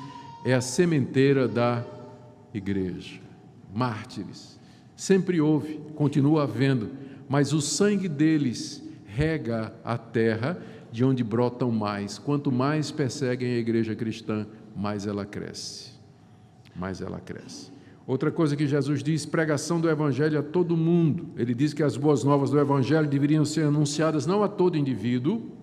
[0.47, 1.85] é a sementeira da
[2.55, 3.21] igreja.
[3.75, 4.59] Mártires.
[4.97, 6.89] Sempre houve, continua havendo,
[7.29, 10.57] mas o sangue deles rega a terra
[10.91, 12.17] de onde brotam mais.
[12.19, 15.91] Quanto mais perseguem a igreja cristã, mais ela cresce.
[16.75, 17.71] Mais ela cresce.
[18.07, 21.27] Outra coisa que Jesus diz, pregação do evangelho a todo mundo.
[21.37, 25.61] Ele diz que as boas novas do evangelho deveriam ser anunciadas não a todo indivíduo,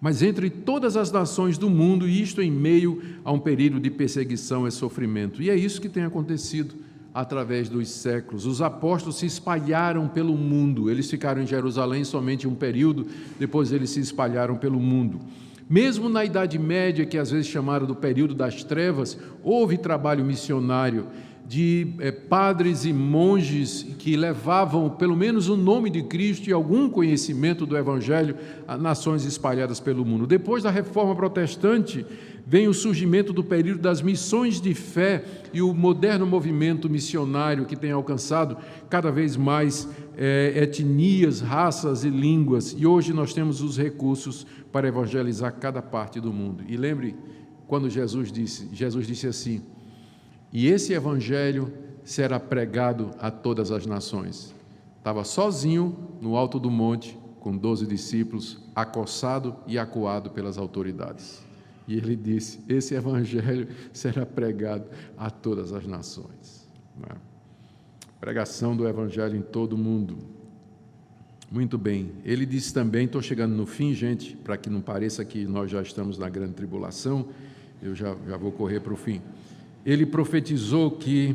[0.00, 3.90] mas entre todas as nações do mundo, e isto em meio a um período de
[3.90, 5.42] perseguição e sofrimento.
[5.42, 6.74] E é isso que tem acontecido
[7.12, 8.46] através dos séculos.
[8.46, 10.90] Os apóstolos se espalharam pelo mundo.
[10.90, 13.06] Eles ficaram em Jerusalém somente um período,
[13.38, 15.20] depois eles se espalharam pelo mundo.
[15.68, 21.06] Mesmo na Idade Média, que às vezes chamaram do período das trevas, houve trabalho missionário
[21.50, 26.88] de é, padres e monges que levavam pelo menos o nome de Cristo e algum
[26.88, 28.36] conhecimento do Evangelho
[28.68, 30.28] a nações espalhadas pelo mundo.
[30.28, 32.06] Depois da Reforma Protestante,
[32.46, 37.74] vem o surgimento do período das missões de fé e o moderno movimento missionário que
[37.74, 38.56] tem alcançado
[38.88, 42.76] cada vez mais é, etnias, raças e línguas.
[42.78, 46.62] E hoje nós temos os recursos para evangelizar cada parte do mundo.
[46.68, 47.16] E lembre
[47.66, 49.60] quando Jesus disse, Jesus disse assim:
[50.52, 51.72] e esse evangelho
[52.02, 54.54] será pregado a todas as nações.
[54.98, 61.42] Estava sozinho no alto do monte, com doze discípulos, acossado e acuado pelas autoridades.
[61.86, 64.86] E ele disse: Esse evangelho será pregado
[65.16, 66.68] a todas as nações.
[67.08, 67.14] É?
[68.20, 70.18] Pregação do evangelho em todo o mundo.
[71.50, 72.12] Muito bem.
[72.24, 75.80] Ele disse também: estou chegando no fim, gente, para que não pareça que nós já
[75.80, 77.28] estamos na grande tribulação,
[77.82, 79.22] eu já, já vou correr para o fim
[79.84, 81.34] ele profetizou que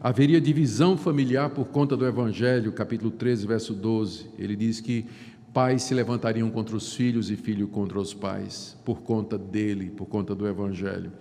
[0.00, 4.26] haveria divisão familiar por conta do Evangelho, capítulo 13, verso 12.
[4.38, 5.06] Ele diz que
[5.52, 10.06] pais se levantariam contra os filhos e filhos contra os pais, por conta dele, por
[10.06, 11.12] conta do Evangelho.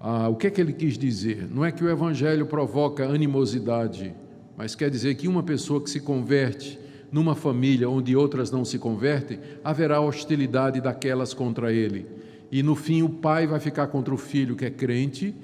[0.00, 1.46] Ah, o que é que ele quis dizer?
[1.48, 4.14] Não é que o Evangelho provoca animosidade,
[4.56, 6.80] mas quer dizer que uma pessoa que se converte
[7.12, 12.06] numa família onde outras não se convertem, haverá hostilidade daquelas contra ele.
[12.50, 15.34] E no fim, o pai vai ficar contra o filho que é crente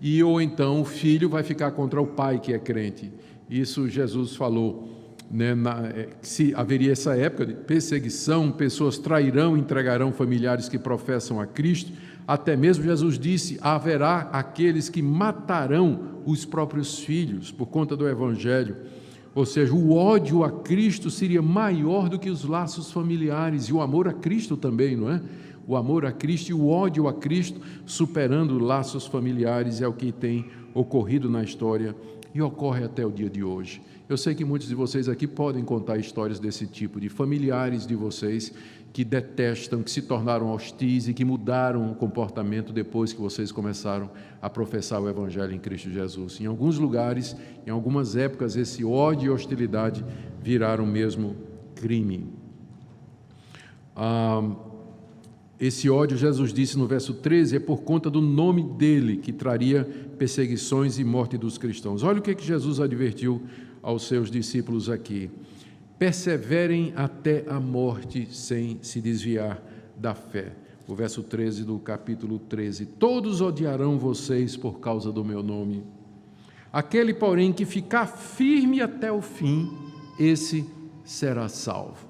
[0.00, 3.12] e ou então o filho vai ficar contra o pai que é crente.
[3.48, 4.96] Isso Jesus falou.
[5.30, 11.38] Né, na, é, se haveria essa época de perseguição, pessoas trairão, entregarão familiares que professam
[11.38, 11.92] a Cristo.
[12.26, 18.76] Até mesmo Jesus disse: haverá aqueles que matarão os próprios filhos por conta do Evangelho.
[19.34, 23.80] Ou seja, o ódio a Cristo seria maior do que os laços familiares e o
[23.80, 25.20] amor a Cristo também, não é?
[25.68, 30.10] O amor a Cristo e o ódio a Cristo, superando laços familiares, é o que
[30.10, 31.94] tem ocorrido na história
[32.34, 33.82] E ocorre até o dia de hoje.
[34.08, 37.94] Eu sei que muitos de vocês aqui podem contar histórias desse tipo, de familiares de
[37.94, 38.52] vocês
[38.92, 44.10] que detestam, que se tornaram hostis e que mudaram o comportamento depois que vocês começaram
[44.40, 46.40] a professar o Evangelho em Cristo Jesus.
[46.40, 50.04] Em alguns lugares, em algumas épocas, esse ódio e hostilidade
[50.40, 51.36] viraram mesmo
[51.74, 52.32] crime.
[53.94, 54.67] Ah,
[55.60, 59.84] esse ódio, Jesus disse no verso 13, é por conta do nome dele que traria
[60.16, 62.02] perseguições e morte dos cristãos.
[62.02, 63.42] Olha o que, é que Jesus advertiu
[63.82, 65.30] aos seus discípulos aqui
[65.98, 69.60] perseverem até a morte sem se desviar
[69.96, 70.52] da fé.
[70.86, 75.84] O verso 13 do capítulo 13: Todos odiarão vocês por causa do meu nome.
[76.72, 79.70] Aquele, porém, que ficar firme até o fim,
[80.18, 80.64] esse
[81.04, 82.07] será salvo.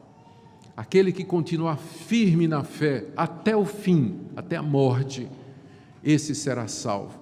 [0.78, 5.28] Aquele que continuar firme na fé até o fim, até a morte,
[6.04, 7.18] esse será salvo.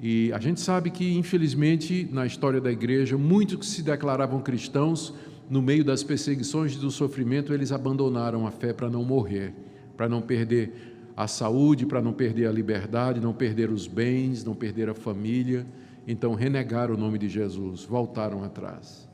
[0.00, 5.12] E a gente sabe que, infelizmente, na história da igreja, muitos que se declaravam cristãos
[5.50, 9.52] no meio das perseguições e do sofrimento, eles abandonaram a fé para não morrer,
[9.96, 14.54] para não perder a saúde, para não perder a liberdade, não perder os bens, não
[14.54, 15.66] perder a família.
[16.06, 19.08] Então renegaram o nome de Jesus, voltaram atrás.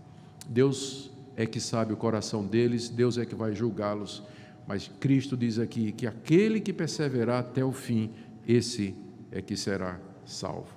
[0.47, 4.23] Deus é que sabe o coração deles, Deus é que vai julgá-los.
[4.67, 8.11] Mas Cristo diz aqui que aquele que perseverar até o fim,
[8.47, 8.95] esse
[9.31, 10.75] é que será salvo.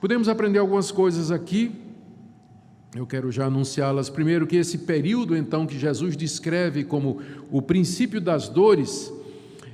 [0.00, 1.90] Podemos aprender algumas coisas aqui
[2.94, 4.10] eu quero já anunciá-las.
[4.10, 7.20] Primeiro, que esse período, então, que Jesus descreve como
[7.50, 9.12] o princípio das dores,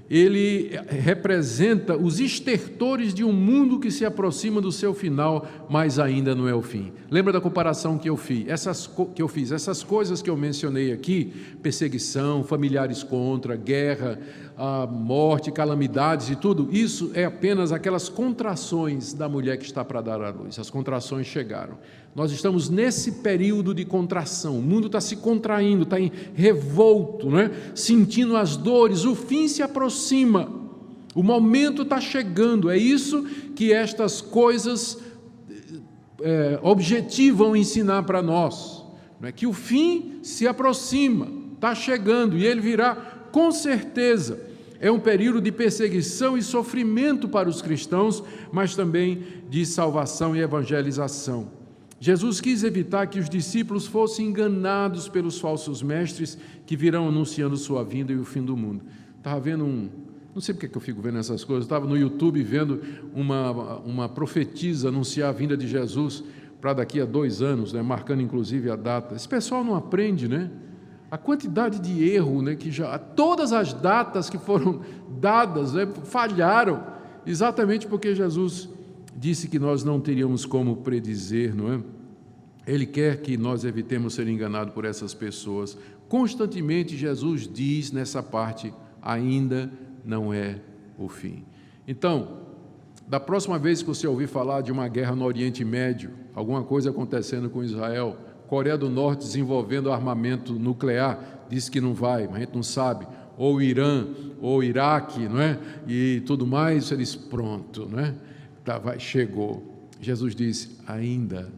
[0.09, 6.35] ele representa os estertores de um mundo que se aproxima do seu final, mas ainda
[6.35, 6.93] não é o fim.
[7.11, 8.47] Lembra da comparação que eu fiz?
[8.49, 14.19] Essas, que eu fiz, essas coisas que eu mencionei aqui, perseguição, familiares contra, guerra,
[14.57, 20.01] a morte, calamidades e tudo, isso é apenas aquelas contrações da mulher que está para
[20.01, 20.59] dar à luz.
[20.59, 21.77] As contrações chegaram.
[22.15, 24.59] Nós estamos nesse período de contração.
[24.59, 27.51] O mundo está se contraindo, está em revolto, né?
[27.75, 29.05] sentindo as dores.
[29.05, 30.51] O fim se aproxima.
[31.15, 32.71] O momento está chegando.
[32.71, 34.99] É isso que estas coisas
[36.23, 38.83] é, objetivam ensinar para nós.
[39.21, 42.95] Não é que o fim se aproxima, está chegando e ele virá
[43.31, 44.46] com certeza.
[44.81, 48.23] É um período de perseguição e sofrimento para os cristãos,
[48.53, 51.51] mas também de salvação e evangelização.
[51.99, 57.83] Jesus quis evitar que os discípulos fossem enganados pelos falsos mestres que virão anunciando sua
[57.83, 58.85] vinda e o fim do mundo.
[59.17, 59.89] Estava vendo um.
[60.35, 61.65] Não sei porque que eu fico vendo essas coisas.
[61.65, 62.83] Estava no YouTube vendo
[63.15, 66.23] uma, uma profetisa anunciar a vinda de Jesus
[66.61, 69.15] para daqui a dois anos, né, marcando inclusive a data.
[69.15, 70.51] Esse pessoal não aprende, né?
[71.11, 74.81] A quantidade de erro, né, que já todas as datas que foram
[75.21, 76.85] dadas né, falharam,
[77.25, 78.69] exatamente porque Jesus
[79.17, 81.81] disse que nós não teríamos como predizer, não é?
[82.67, 85.79] Ele quer que nós evitemos ser enganados por essas pessoas.
[86.09, 89.71] Constantemente Jesus diz nessa parte: ainda
[90.05, 90.61] não é
[90.99, 91.45] o fim.
[91.87, 92.41] Então,
[93.07, 96.91] da próxima vez que você ouvir falar de uma guerra no Oriente Médio, alguma coisa
[96.91, 98.17] acontecendo com Israel,
[98.49, 101.19] Coreia do Norte desenvolvendo armamento nuclear,
[101.49, 104.07] diz que não vai, mas a gente não sabe, ou Irã,
[104.41, 105.59] ou Iraque, não é?
[105.87, 108.15] E tudo mais, eles pronto, não é?
[108.67, 109.89] tá, vai, chegou.
[110.01, 111.51] Jesus disse: ainda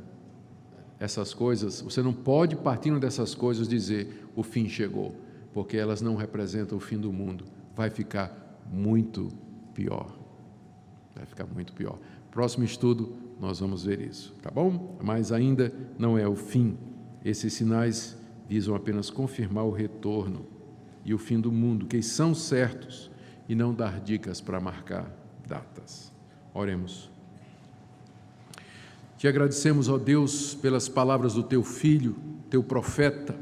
[1.00, 5.16] essas coisas, você não pode, partindo dessas coisas, dizer o fim chegou,
[5.52, 7.44] porque elas não representam o fim do mundo.
[7.74, 9.28] Vai ficar muito
[9.74, 10.16] pior.
[11.14, 11.98] Vai ficar muito pior.
[12.30, 14.96] Próximo estudo, nós vamos ver isso, tá bom?
[15.02, 16.76] Mas ainda não é o fim.
[17.24, 18.16] Esses sinais
[18.48, 20.46] visam apenas confirmar o retorno
[21.04, 23.10] e o fim do mundo, que são certos,
[23.48, 25.10] e não dar dicas para marcar
[25.46, 26.12] datas.
[26.52, 27.10] Oremos.
[29.16, 32.14] Te agradecemos, ó Deus, pelas palavras do teu filho,
[32.50, 33.34] teu profeta,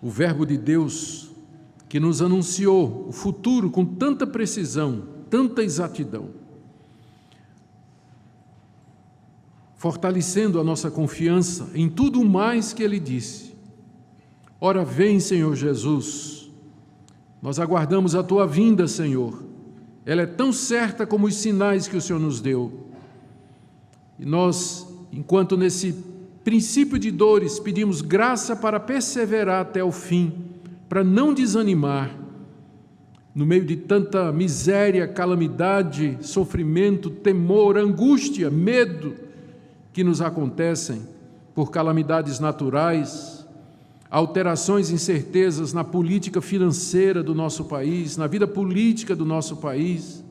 [0.00, 1.30] o Verbo de Deus
[1.88, 6.30] que nos anunciou o futuro com tanta precisão, tanta exatidão,
[9.84, 13.54] fortalecendo a nossa confiança em tudo mais que ele disse.
[14.58, 16.50] Ora, vem, Senhor Jesus,
[17.42, 19.44] nós aguardamos a tua vinda, Senhor
[20.06, 22.72] ela é tão certa como os sinais que o Senhor nos deu.
[24.18, 25.94] E nós, enquanto nesse
[26.44, 30.32] princípio de dores, pedimos graça para perseverar até o fim,
[30.88, 32.14] para não desanimar,
[33.34, 39.23] no meio de tanta miséria, calamidade, sofrimento, temor, angústia, medo
[39.94, 41.06] que nos acontecem
[41.54, 43.46] por calamidades naturais,
[44.10, 50.24] alterações e incertezas na política financeira do nosso país, na vida política do nosso país,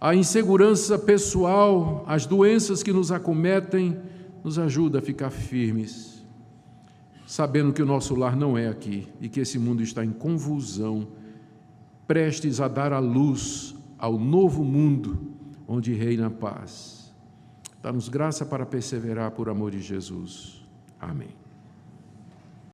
[0.00, 3.98] a insegurança pessoal, as doenças que nos acometem,
[4.44, 6.24] nos ajuda a ficar firmes,
[7.26, 11.08] sabendo que o nosso lar não é aqui e que esse mundo está em convulsão,
[12.06, 15.18] prestes a dar a luz ao novo mundo
[15.66, 17.01] onde reina a paz.
[17.82, 20.64] Dá-nos graça para perseverar por amor de Jesus.
[21.00, 21.41] Amém.